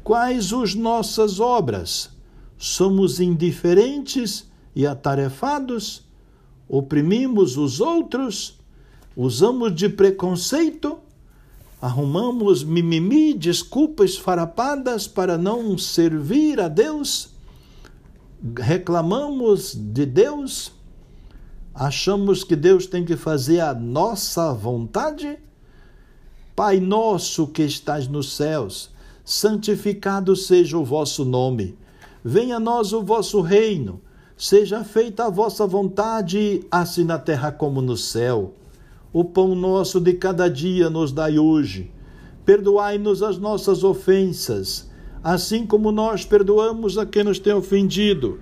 Quais 0.04 0.52
as 0.52 0.76
nossas 0.76 1.40
obras? 1.40 2.10
Somos 2.58 3.20
indiferentes 3.20 4.50
e 4.76 4.86
atarefados? 4.86 6.04
Oprimimos 6.68 7.58
os 7.58 7.80
outros? 7.80 8.60
Usamos 9.16 9.76
de 9.76 9.90
preconceito? 9.90 11.00
Arrumamos 11.82 12.64
mimimi, 12.64 13.34
desculpas 13.34 14.16
farapadas 14.16 15.08
para 15.08 15.38
não 15.38 15.78
servir 15.78 16.60
a 16.60 16.68
Deus? 16.68 17.30
Reclamamos 18.58 19.74
de 19.76 20.06
Deus? 20.06 20.72
Achamos 21.84 22.44
que 22.44 22.56
Deus 22.56 22.86
tem 22.86 23.04
que 23.04 23.18
fazer 23.18 23.60
a 23.60 23.74
nossa 23.74 24.54
vontade? 24.54 25.40
Pai 26.56 26.80
nosso 26.80 27.48
que 27.48 27.64
estás 27.64 28.08
nos 28.08 28.36
céus, 28.36 28.92
santificado 29.26 30.36
seja 30.36 30.78
o 30.78 30.86
vosso 30.86 31.26
nome. 31.26 31.76
Venha 32.24 32.58
a 32.58 32.60
nós 32.60 32.94
o 32.94 33.02
vosso 33.02 33.42
reino. 33.42 34.00
Seja 34.38 34.84
feita 34.84 35.26
a 35.26 35.30
vossa 35.32 35.66
vontade, 35.66 36.64
assim 36.70 37.04
na 37.04 37.18
terra 37.18 37.52
como 37.52 37.82
no 37.82 37.98
céu. 37.98 38.54
O 39.12 39.24
pão 39.24 39.56
nosso 39.56 40.00
de 40.00 40.14
cada 40.14 40.48
dia 40.48 40.88
nos 40.88 41.12
dai 41.12 41.40
hoje. 41.40 41.92
Perdoai-nos 42.46 43.24
as 43.24 43.40
nossas 43.40 43.84
ofensas, 43.84 44.88
assim 45.24 45.66
como 45.66 45.92
nós 45.92 46.24
perdoamos 46.24 47.00
a 47.00 47.08
quem 47.08 47.24
nos 47.24 47.40
tem 47.40 47.54
ofendido. 47.54 48.40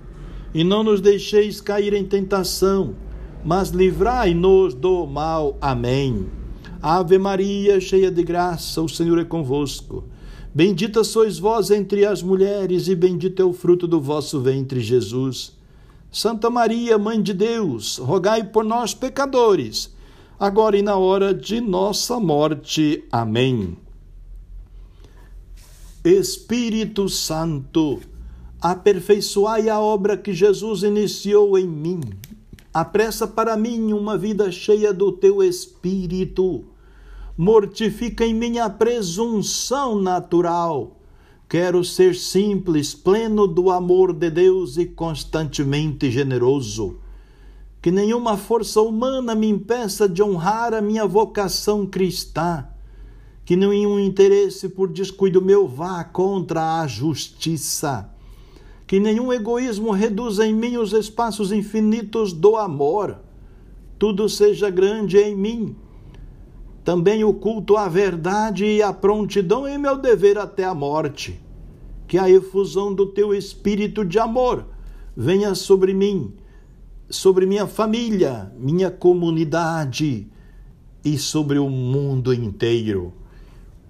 E 0.52 0.62
não 0.62 0.84
nos 0.84 1.00
deixeis 1.00 1.58
cair 1.58 1.94
em 1.94 2.04
tentação, 2.04 2.96
mas 3.44 3.70
livrai-nos 3.70 4.74
do 4.74 5.06
mal. 5.06 5.56
Amém. 5.60 6.26
Ave 6.82 7.18
Maria, 7.18 7.80
cheia 7.80 8.10
de 8.10 8.22
graça, 8.22 8.80
o 8.80 8.88
Senhor 8.88 9.18
é 9.18 9.24
convosco. 9.24 10.04
Bendita 10.52 11.04
sois 11.04 11.38
vós 11.38 11.70
entre 11.70 12.04
as 12.04 12.22
mulheres, 12.22 12.88
e 12.88 12.94
bendito 12.94 13.40
é 13.40 13.44
o 13.44 13.52
fruto 13.52 13.86
do 13.86 14.00
vosso 14.00 14.40
ventre, 14.40 14.80
Jesus. 14.80 15.52
Santa 16.10 16.50
Maria, 16.50 16.98
Mãe 16.98 17.22
de 17.22 17.32
Deus, 17.32 17.98
rogai 17.98 18.42
por 18.42 18.64
nós, 18.64 18.92
pecadores, 18.92 19.94
agora 20.38 20.76
e 20.76 20.82
na 20.82 20.96
hora 20.96 21.32
de 21.32 21.60
nossa 21.60 22.18
morte. 22.18 23.04
Amém. 23.12 23.76
Espírito 26.02 27.08
Santo, 27.08 28.00
aperfeiçoai 28.60 29.68
a 29.68 29.78
obra 29.78 30.16
que 30.16 30.32
Jesus 30.32 30.82
iniciou 30.82 31.58
em 31.58 31.68
mim. 31.68 32.00
Apressa 32.72 33.26
para 33.26 33.56
mim 33.56 33.92
uma 33.92 34.16
vida 34.16 34.50
cheia 34.52 34.92
do 34.92 35.12
teu 35.12 35.42
Espírito 35.42 36.64
mortifica 37.40 38.26
em 38.26 38.34
minha 38.34 38.68
presunção 38.68 39.98
natural. 39.98 40.98
Quero 41.48 41.82
ser 41.82 42.14
simples, 42.14 42.94
pleno 42.94 43.46
do 43.46 43.70
amor 43.70 44.12
de 44.12 44.28
Deus 44.28 44.76
e 44.76 44.84
constantemente 44.84 46.10
generoso. 46.10 46.98
Que 47.80 47.90
nenhuma 47.90 48.36
força 48.36 48.82
humana 48.82 49.34
me 49.34 49.48
impeça 49.48 50.06
de 50.06 50.22
honrar 50.22 50.74
a 50.74 50.82
minha 50.82 51.06
vocação 51.06 51.86
cristã. 51.86 52.68
Que 53.42 53.56
nenhum 53.56 53.98
interesse 53.98 54.68
por 54.68 54.92
descuido 54.92 55.40
meu 55.40 55.66
vá 55.66 56.04
contra 56.04 56.82
a 56.82 56.86
justiça. 56.86 58.10
Que 58.90 58.98
nenhum 58.98 59.32
egoísmo 59.32 59.92
reduza 59.92 60.44
em 60.44 60.52
mim 60.52 60.76
os 60.76 60.92
espaços 60.92 61.52
infinitos 61.52 62.32
do 62.32 62.56
amor. 62.56 63.20
Tudo 63.96 64.28
seja 64.28 64.68
grande 64.68 65.16
em 65.16 65.36
mim 65.36 65.76
também 66.90 67.22
o 67.22 67.32
culto 67.32 67.76
à 67.76 67.88
verdade 67.88 68.64
e 68.64 68.82
à 68.82 68.92
prontidão 68.92 69.68
em 69.68 69.78
meu 69.78 69.96
dever 69.96 70.36
até 70.36 70.64
a 70.64 70.74
morte. 70.74 71.40
Que 72.08 72.18
a 72.18 72.28
efusão 72.28 72.92
do 72.92 73.06
teu 73.06 73.32
espírito 73.32 74.04
de 74.04 74.18
amor 74.18 74.66
venha 75.16 75.54
sobre 75.54 75.94
mim, 75.94 76.34
sobre 77.08 77.46
minha 77.46 77.68
família, 77.68 78.52
minha 78.58 78.90
comunidade 78.90 80.26
e 81.04 81.16
sobre 81.16 81.60
o 81.60 81.70
mundo 81.70 82.34
inteiro. 82.34 83.12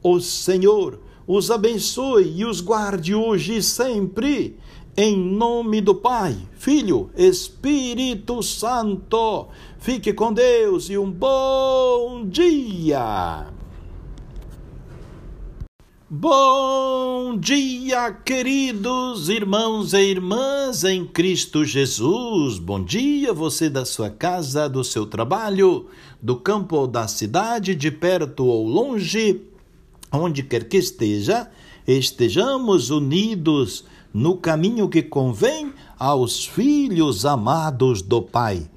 O 0.03 0.21
Senhor 0.21 1.01
os 1.27 1.51
abençoe 1.51 2.35
e 2.37 2.45
os 2.45 2.61
guarde 2.61 3.15
hoje 3.15 3.57
e 3.57 3.63
sempre 3.63 4.59
em 4.97 5.17
nome 5.17 5.81
do 5.81 5.95
Pai, 5.95 6.37
Filho, 6.57 7.11
Espírito 7.17 8.43
Santo. 8.43 9.49
Fique 9.79 10.13
com 10.13 10.33
Deus 10.33 10.91
e 10.91 10.99
um 10.99 11.11
bom 11.11 12.27
dia. 12.27 13.47
Bom 16.13 17.39
dia, 17.39 18.11
queridos 18.11 19.29
irmãos 19.29 19.93
e 19.93 20.01
irmãs 20.01 20.83
em 20.83 21.07
Cristo 21.07 21.65
Jesus. 21.65 22.59
Bom 22.59 22.83
dia, 22.83 23.33
você 23.33 23.71
da 23.71 23.85
sua 23.85 24.11
casa, 24.11 24.69
do 24.69 24.83
seu 24.83 25.07
trabalho, 25.07 25.87
do 26.21 26.35
campo 26.35 26.75
ou 26.75 26.87
da 26.89 27.07
cidade, 27.07 27.77
de 27.77 27.93
perto 27.93 28.45
ou 28.45 28.67
longe, 28.67 29.41
onde 30.13 30.43
quer 30.43 30.69
que 30.69 30.79
esteja, 30.79 31.49
estejamos 31.87 32.91
unidos 32.91 33.85
no 34.13 34.37
caminho 34.37 34.89
que 34.89 35.03
convém 35.03 35.73
aos 35.99 36.45
filhos 36.47 37.25
amados 37.25 38.03
do 38.03 38.21
Pai. 38.23 38.69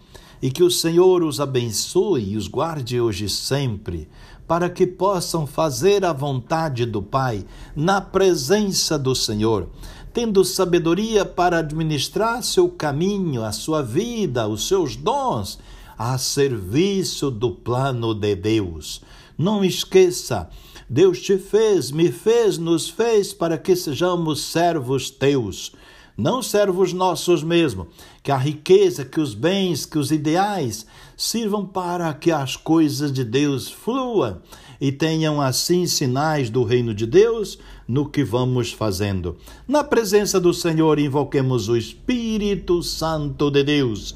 E 0.42 0.52
que 0.52 0.64
o 0.64 0.70
Senhor 0.70 1.24
os 1.24 1.40
abençoe 1.40 2.32
e 2.32 2.38
os 2.38 2.48
guarde 2.48 3.00
hoje 3.00 3.30
sempre. 3.30 4.10
para 4.48 4.70
que 4.70 4.86
possam 4.86 5.48
fazer 5.48 6.04
a 6.04 6.12
vontade 6.12 6.86
do 6.86 7.02
Pai 7.02 7.46
na 7.76 8.02
presença 8.02 9.00
do 9.00 9.16
Senhor, 9.16 9.70
tendo 10.14 10.44
sabedoria 10.44 11.24
para 11.26 11.60
administrar 11.60 12.44
seu 12.44 12.68
caminho, 12.70 13.44
a 13.44 13.52
sua 13.52 13.82
vida, 13.82 14.48
os 14.48 14.68
seus 14.68 14.96
dons 14.96 15.58
a 15.98 16.18
serviço 16.18 17.32
do 17.32 17.52
plano 17.52 18.14
de 18.14 18.36
Deus. 18.36 19.02
Não 19.38 19.64
esqueça, 19.64 20.50
Deus 20.94 21.20
te 21.20 21.40
fez, 21.40 21.90
me 21.90 22.12
fez, 22.12 22.60
nos 22.60 22.88
fez 22.88 23.34
para 23.34 23.58
que 23.58 23.76
sejamos 23.76 24.44
servos 24.44 25.10
teus 25.10 25.74
não 26.18 26.44
servos 26.44 26.94
nossos 26.94 27.44
mesmo, 27.44 27.88
que 28.22 28.32
a 28.32 28.38
riqueza, 28.38 29.04
que 29.04 29.20
os 29.20 29.34
bens, 29.34 29.86
que 29.86 29.98
os 29.98 30.12
ideais 30.12 30.86
sirvam 31.18 31.66
para 31.66 32.14
que 32.14 32.32
as 32.32 32.56
coisas 32.56 33.12
de 33.12 33.24
Deus 33.24 33.70
fluam 33.70 34.40
e 34.80 34.92
tenham 34.92 35.42
assim 35.42 35.88
sinais 35.88 36.50
do 36.50 36.64
reino 36.64 36.94
de 36.94 37.08
Deus 37.08 37.58
no 37.88 38.08
que 38.08 38.24
vamos 38.24 38.72
fazendo. 38.72 39.38
Na 39.68 39.84
presença 39.84 40.40
do 40.40 40.54
Senhor, 40.54 41.00
invoquemos 41.00 41.68
o 41.68 41.76
Espírito 41.76 42.84
Santo 42.84 43.50
de 43.50 43.64
Deus. 43.64 44.16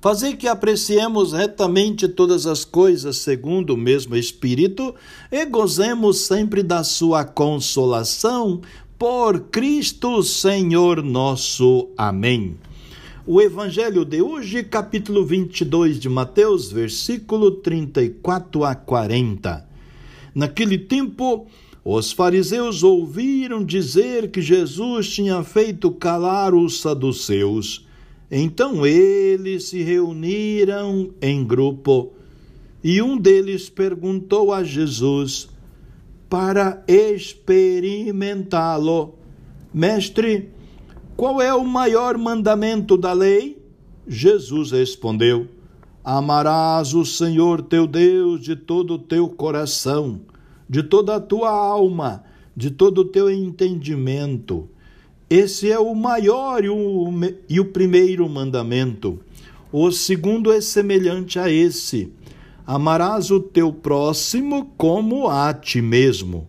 fazei 0.00 0.36
que 0.36 0.46
apreciemos 0.46 1.32
retamente 1.32 2.08
todas 2.08 2.46
as 2.46 2.64
coisas 2.64 3.16
segundo 3.16 3.74
o 3.74 3.76
mesmo 3.76 4.16
Espírito 4.16 4.94
e 5.30 5.44
gozemos 5.44 6.20
sempre 6.20 6.62
da 6.62 6.84
sua 6.84 7.24
consolação 7.24 8.60
por 8.98 9.40
Cristo 9.50 10.22
Senhor 10.22 11.02
nosso. 11.02 11.88
Amém. 11.96 12.56
O 13.26 13.42
Evangelho 13.42 14.04
de 14.04 14.22
hoje, 14.22 14.64
capítulo 14.64 15.24
22 15.24 16.00
de 16.00 16.08
Mateus, 16.08 16.72
versículo 16.72 17.50
34 17.50 18.64
a 18.64 18.74
40. 18.74 19.68
Naquele 20.34 20.78
tempo, 20.78 21.46
os 21.84 22.10
fariseus 22.10 22.82
ouviram 22.82 23.64
dizer 23.64 24.30
que 24.30 24.40
Jesus 24.40 25.10
tinha 25.10 25.42
feito 25.42 25.90
calar 25.90 26.54
os 26.54 26.80
saduceus. 26.80 27.87
Então 28.30 28.86
eles 28.86 29.64
se 29.64 29.82
reuniram 29.82 31.10
em 31.20 31.44
grupo 31.44 32.12
e 32.84 33.02
um 33.02 33.16
deles 33.16 33.70
perguntou 33.70 34.52
a 34.52 34.62
Jesus 34.62 35.48
para 36.28 36.84
experimentá-lo: 36.86 39.14
Mestre, 39.72 40.50
qual 41.16 41.40
é 41.40 41.54
o 41.54 41.64
maior 41.64 42.18
mandamento 42.18 42.96
da 42.96 43.12
lei? 43.12 43.60
Jesus 44.06 44.70
respondeu: 44.70 45.48
Amarás 46.04 46.94
o 46.94 47.04
Senhor 47.04 47.62
teu 47.62 47.84
Deus 47.86 48.42
de 48.42 48.54
todo 48.54 48.94
o 48.94 48.98
teu 48.98 49.28
coração, 49.28 50.20
de 50.68 50.82
toda 50.82 51.16
a 51.16 51.20
tua 51.20 51.50
alma, 51.50 52.22
de 52.54 52.70
todo 52.70 53.02
o 53.02 53.04
teu 53.04 53.30
entendimento. 53.30 54.68
Esse 55.30 55.70
é 55.70 55.78
o 55.78 55.94
maior 55.94 56.64
e 56.64 56.70
o, 56.70 57.10
e 57.48 57.60
o 57.60 57.66
primeiro 57.66 58.28
mandamento. 58.28 59.20
O 59.70 59.92
segundo 59.92 60.50
é 60.50 60.60
semelhante 60.60 61.38
a 61.38 61.48
esse: 61.50 62.10
Amarás 62.66 63.30
o 63.30 63.38
teu 63.38 63.72
próximo 63.72 64.72
como 64.76 65.28
a 65.28 65.52
ti 65.52 65.80
mesmo. 65.82 66.48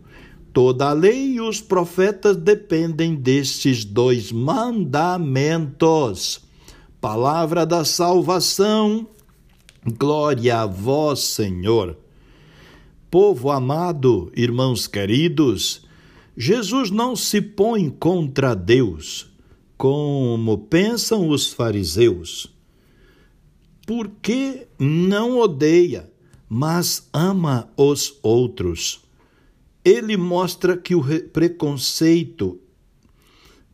Toda 0.54 0.90
a 0.90 0.94
lei 0.94 1.34
e 1.34 1.42
os 1.42 1.60
profetas 1.62 2.38
dependem 2.38 3.16
destes 3.16 3.86
dois 3.86 4.32
mandamentos. 4.32 6.42
Palavra 7.00 7.66
da 7.66 7.86
salvação, 7.86 9.08
glória 9.98 10.62
a 10.62 10.66
vós, 10.66 11.20
Senhor. 11.20 11.96
Povo 13.12 13.52
amado, 13.52 14.32
irmãos 14.36 14.88
queridos, 14.88 15.88
Jesus 16.40 16.90
não 16.90 17.16
se 17.16 17.42
põe 17.42 17.90
contra 17.90 18.56
Deus, 18.56 19.30
como 19.78 20.58
pensam 20.58 21.30
os 21.30 21.52
fariseus. 21.52 22.48
Porque 23.86 24.68
não 24.80 25.38
odeia, 25.38 26.10
mas 26.48 27.10
ama 27.14 27.70
os 27.76 28.18
outros 28.24 29.08
ele 29.84 30.16
mostra 30.18 30.76
que 30.78 30.94
o 30.94 31.04
preconceito, 31.30 32.60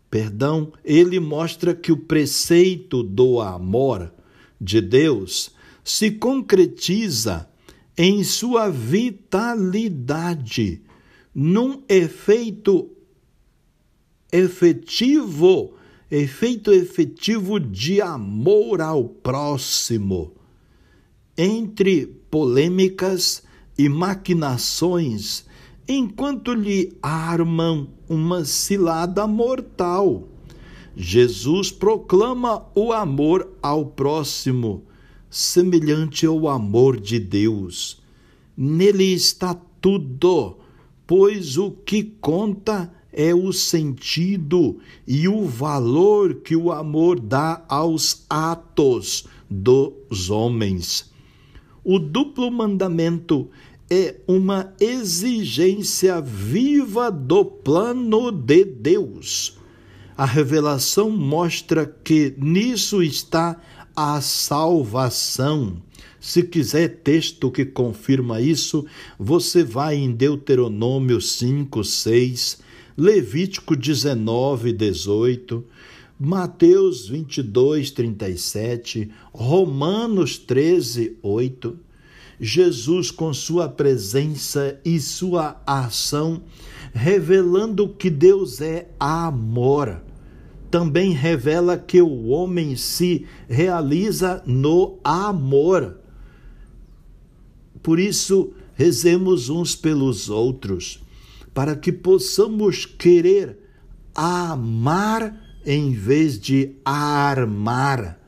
perdão, 0.10 0.72
ele 0.84 1.20
mostra 1.20 1.76
que 1.76 1.92
o 1.92 1.98
preceito 1.98 3.04
do 3.04 3.42
amor 3.42 4.14
de 4.62 4.80
Deus 4.82 5.52
se 5.84 6.12
concretiza 6.12 7.50
em 7.98 8.24
sua 8.24 8.70
vitalidade, 8.70 9.42
num 11.36 11.84
efeito 11.90 12.90
efetivo, 14.32 15.74
efeito 16.10 16.72
efetivo 16.72 17.60
de 17.60 18.02
amor 18.02 18.80
ao 18.80 19.04
próximo. 19.04 20.32
Entre 21.38 22.06
polêmicas 22.32 23.44
e 23.78 23.90
maquinações 23.90 25.46
enquanto 25.88 26.54
lhe 26.54 26.98
armam 27.02 27.90
uma 28.08 28.46
cilada 28.46 29.28
mortal. 29.28 30.30
Jesus 30.96 31.70
proclama 31.72 32.66
o 32.74 32.94
amor 32.94 33.50
ao 33.62 33.86
próximo, 33.86 34.84
semelhante 35.30 36.26
ao 36.26 36.48
amor 36.48 37.00
de 37.00 37.20
Deus. 37.20 38.02
Nele 38.56 39.14
está 39.14 39.54
tudo, 39.82 40.58
pois 41.08 41.58
o 41.58 41.72
que 41.72 42.04
conta 42.04 42.92
é 43.12 43.34
o 43.34 43.54
sentido 43.54 44.78
e 45.08 45.28
o 45.28 45.46
valor 45.46 46.36
que 46.36 46.56
o 46.56 46.72
amor 46.72 47.20
dá 47.20 47.64
aos 47.70 48.26
atos 48.30 49.26
dos 49.50 50.30
homens. 50.30 51.12
O 51.84 51.98
duplo 51.98 52.52
mandamento 52.52 53.50
é 53.90 54.16
uma 54.28 54.74
exigência 54.80 56.20
viva 56.20 57.12
do 57.12 57.46
plano 57.46 58.32
de 58.32 58.66
Deus. 58.66 59.58
A 60.18 60.26
revelação 60.26 61.10
mostra 61.10 61.86
que 61.86 62.34
nisso 62.38 63.04
está 63.04 63.62
a 63.96 64.20
salvação. 64.20 65.78
Se 66.28 66.42
quiser 66.42 66.88
texto 67.04 67.52
que 67.52 67.64
confirma 67.64 68.42
isso, 68.42 68.84
você 69.18 69.64
vai 69.64 69.96
em 69.96 70.12
Deuteronômio 70.12 71.22
5, 71.22 71.84
6, 71.84 72.62
Levítico 72.98 73.76
19, 73.76 74.74
18, 74.74 75.64
Mateus 76.20 77.08
22, 77.08 77.92
37, 77.92 79.12
Romanos 79.32 80.40
13, 80.40 81.16
8. 81.22 81.78
Jesus, 82.40 83.12
com 83.12 83.32
sua 83.32 83.70
presença 83.70 84.80
e 84.84 85.00
sua 85.00 85.62
ação, 85.64 86.42
revelando 86.92 87.88
que 87.88 88.10
Deus 88.10 88.62
é 88.62 88.90
amor. 89.00 90.02
Também 90.72 91.12
revela 91.12 91.78
que 91.78 92.02
o 92.02 92.30
homem 92.30 92.76
se 92.76 93.28
realiza 93.48 94.42
no 94.48 94.98
amor. 95.04 96.00
Por 97.86 98.00
isso, 98.00 98.52
rezemos 98.74 99.48
uns 99.48 99.76
pelos 99.76 100.30
outros, 100.30 101.00
para 101.54 101.76
que 101.76 101.92
possamos 101.92 102.86
querer 102.86 103.60
amar 104.14 105.40
em 105.66 105.92
vez 105.92 106.40
de 106.40 106.76
armar. 106.84 108.20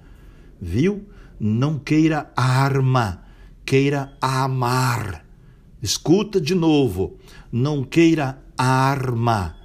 Viu? 0.61 1.05
Não 1.39 1.77
queira 1.77 2.31
arma 2.35 3.27
queira 3.67 4.13
amar. 4.21 5.25
Escuta 5.83 6.39
de 6.39 6.55
novo, 6.55 7.17
não 7.51 7.83
queira 7.83 8.41
arma, 8.57 9.57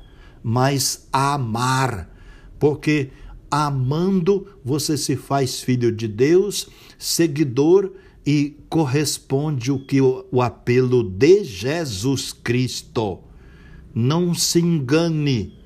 mas 0.42 1.06
amar, 1.12 2.10
porque 2.58 3.12
amando 3.48 4.48
você 4.64 4.98
se 4.98 5.14
faz 5.14 5.60
filho 5.60 5.92
de 5.92 6.08
Deus, 6.08 6.68
seguidor 6.98 7.92
e 8.24 8.56
corresponde 8.68 9.72
o 9.72 9.78
que 9.78 10.00
o, 10.00 10.40
apelo 10.40 11.02
de 11.02 11.44
Jesus 11.44 12.32
Cristo. 12.32 13.20
Não 13.94 14.34
se 14.34 14.60
engane 14.60 15.58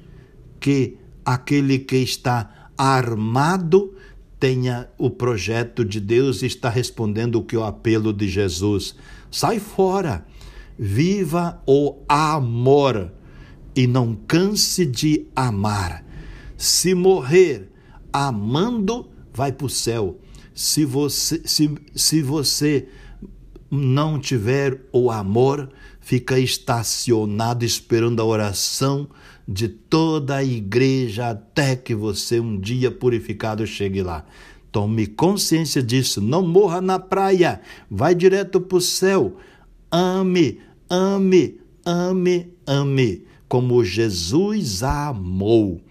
que 0.59 0.97
aquele 1.25 1.79
que 1.79 1.97
está 1.97 2.71
armado, 2.77 3.95
tenha 4.39 4.89
o 4.99 5.09
projeto 5.09 5.85
de 5.85 5.99
Deus 5.99 6.43
e 6.43 6.47
está 6.47 6.69
respondendo 6.69 7.37
o 7.37 7.45
que 7.45 7.57
o 7.57 7.65
apelo 7.65 8.13
de 8.13 8.29
Jesus. 8.29 8.95
Sai 9.31 9.59
fora, 9.59 10.27
viva 10.79 11.63
o 11.67 11.97
amor 12.09 13.13
e 13.75 13.87
não 13.87 14.15
canse 14.15 14.85
de 14.85 15.27
amar. 15.35 16.05
Se 16.57 16.95
morrer 16.95 17.71
amando, 18.13 19.09
vai 19.33 19.53
para 19.53 19.67
o 19.67 19.71
céu. 19.71 20.19
Se 20.57 20.87
você, 20.87 21.43
se, 21.45 21.71
se 21.95 22.23
você 22.23 22.89
não 23.71 24.19
tiver 24.19 24.81
o 24.91 25.11
amor, 25.11 25.71
fica 26.01 26.39
estacionado 26.39 27.63
esperando 27.63 28.23
a 28.23 28.25
oração 28.25 29.07
de 29.47 29.69
toda 29.69 30.37
a 30.37 30.45
igreja 30.45 31.29
até 31.29 31.77
que 31.77 31.95
você 31.95 32.41
um 32.41 32.59
dia 32.59 32.91
purificado 32.91 33.67
chegue 33.67 34.03
lá. 34.03 34.25
Tome 34.73 35.07
consciência 35.07 35.83
disso, 35.83 36.23
não 36.23 36.41
morra 36.41 36.81
na 36.81 36.99
praia, 36.99 37.61
vai 37.91 38.15
direto 38.15 38.59
para 38.59 38.79
o 38.79 38.81
céu. 38.81 39.37
Ame, 39.91 40.59
ame, 40.89 41.61
ame, 41.85 42.51
ame, 42.67 43.25
como 43.47 43.85
Jesus 43.85 44.83
amou. 44.83 45.83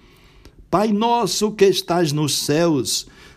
Pai 0.72 0.92
nosso 0.92 1.52
que 1.52 1.66
estás 1.66 2.12
nos 2.12 2.36
céus, 2.40 3.08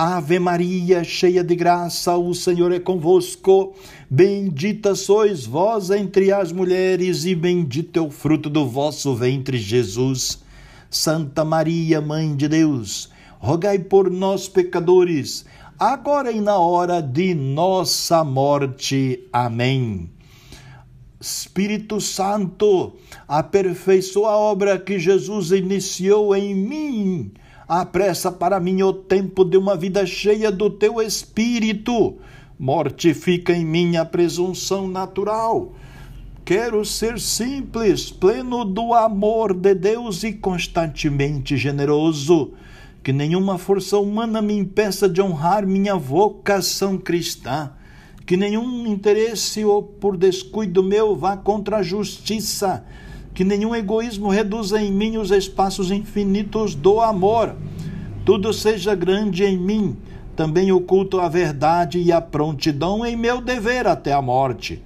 Ave 0.00 0.38
Maria, 0.38 1.02
cheia 1.02 1.42
de 1.42 1.56
graça, 1.56 2.16
o 2.16 2.32
Senhor 2.32 2.70
é 2.70 2.78
convosco. 2.78 3.74
Bendita 4.08 4.94
sois 4.94 5.44
vós 5.44 5.90
entre 5.90 6.30
as 6.30 6.52
mulheres, 6.52 7.24
e 7.24 7.34
bendito 7.34 7.98
é 7.98 8.00
o 8.00 8.08
fruto 8.08 8.48
do 8.48 8.64
vosso 8.64 9.12
ventre, 9.16 9.58
Jesus. 9.58 10.40
Santa 10.88 11.44
Maria, 11.44 12.00
Mãe 12.00 12.36
de 12.36 12.46
Deus, 12.46 13.10
rogai 13.40 13.80
por 13.80 14.08
nós, 14.08 14.46
pecadores, 14.48 15.44
agora 15.76 16.30
e 16.30 16.40
na 16.40 16.56
hora 16.58 17.00
de 17.00 17.34
nossa 17.34 18.22
morte. 18.22 19.26
Amém. 19.32 20.08
Espírito 21.20 22.00
Santo, 22.00 22.92
aperfeiçoa 23.26 24.30
a 24.30 24.38
obra 24.38 24.78
que 24.78 24.96
Jesus 24.96 25.50
iniciou 25.50 26.36
em 26.36 26.54
mim 26.54 27.32
apressa 27.68 28.32
para 28.32 28.58
mim 28.58 28.82
o 28.82 28.94
tempo 28.94 29.44
de 29.44 29.58
uma 29.58 29.76
vida 29.76 30.06
cheia 30.06 30.50
do 30.50 30.70
teu 30.70 31.02
espírito. 31.02 32.16
Mortifica 32.58 33.52
em 33.52 33.64
mim 33.64 33.96
a 33.96 34.04
presunção 34.06 34.88
natural. 34.88 35.74
Quero 36.46 36.82
ser 36.82 37.20
simples, 37.20 38.10
pleno 38.10 38.64
do 38.64 38.94
amor 38.94 39.52
de 39.52 39.74
Deus 39.74 40.24
e 40.24 40.32
constantemente 40.32 41.58
generoso. 41.58 42.54
Que 43.02 43.12
nenhuma 43.12 43.58
força 43.58 43.98
humana 43.98 44.40
me 44.40 44.54
impeça 44.54 45.06
de 45.06 45.20
honrar 45.20 45.66
minha 45.66 45.94
vocação 45.94 46.96
cristã. 46.96 47.72
Que 48.24 48.36
nenhum 48.36 48.86
interesse 48.86 49.62
ou 49.62 49.82
por 49.82 50.16
descuido 50.16 50.82
meu 50.82 51.14
vá 51.14 51.36
contra 51.36 51.78
a 51.78 51.82
justiça 51.82 52.84
que 53.38 53.44
nenhum 53.44 53.72
egoísmo 53.72 54.30
reduza 54.30 54.82
em 54.82 54.90
mim 54.90 55.16
os 55.16 55.30
espaços 55.30 55.92
infinitos 55.92 56.74
do 56.74 57.00
amor. 57.00 57.54
Tudo 58.24 58.52
seja 58.52 58.96
grande 58.96 59.44
em 59.44 59.56
mim, 59.56 59.96
também 60.34 60.72
oculto 60.72 61.20
a 61.20 61.28
verdade 61.28 62.00
e 62.00 62.10
a 62.10 62.20
prontidão 62.20 63.06
em 63.06 63.16
meu 63.16 63.40
dever 63.40 63.86
até 63.86 64.12
a 64.12 64.20
morte. 64.20 64.82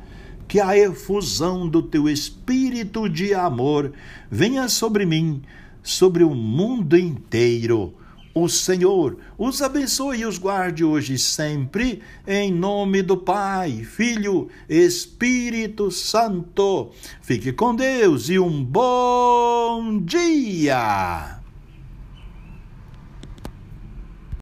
Que 0.47 0.61
a 0.61 0.77
efusão 0.77 1.67
do 1.67 1.81
teu 1.81 2.11
espírito 2.11 3.09
de 3.09 3.33
amor 3.33 3.95
venha 4.31 4.69
sobre 4.69 5.07
mim, 5.07 5.41
sobre 5.83 6.23
o 6.23 6.35
mundo 6.35 6.95
inteiro 6.95 7.95
o 8.35 8.49
Senhor 8.49 9.19
os 9.37 9.61
abençoe 9.61 10.21
e 10.21 10.27
os 10.27 10.39
guarde 10.39 10.85
hoje 10.85 11.15
e 11.15 11.19
sempre, 11.19 12.03
em 12.27 12.53
nome 12.53 13.03
do 13.03 13.17
Pai, 13.17 13.85
Filho, 13.85 14.49
Espírito 14.69 15.91
Santo. 15.91 16.91
Fique 17.21 17.53
com 17.53 17.75
Deus 17.75 18.29
e 18.29 18.39
um 18.39 18.65
bom 18.65 19.99
dia! 19.99 21.42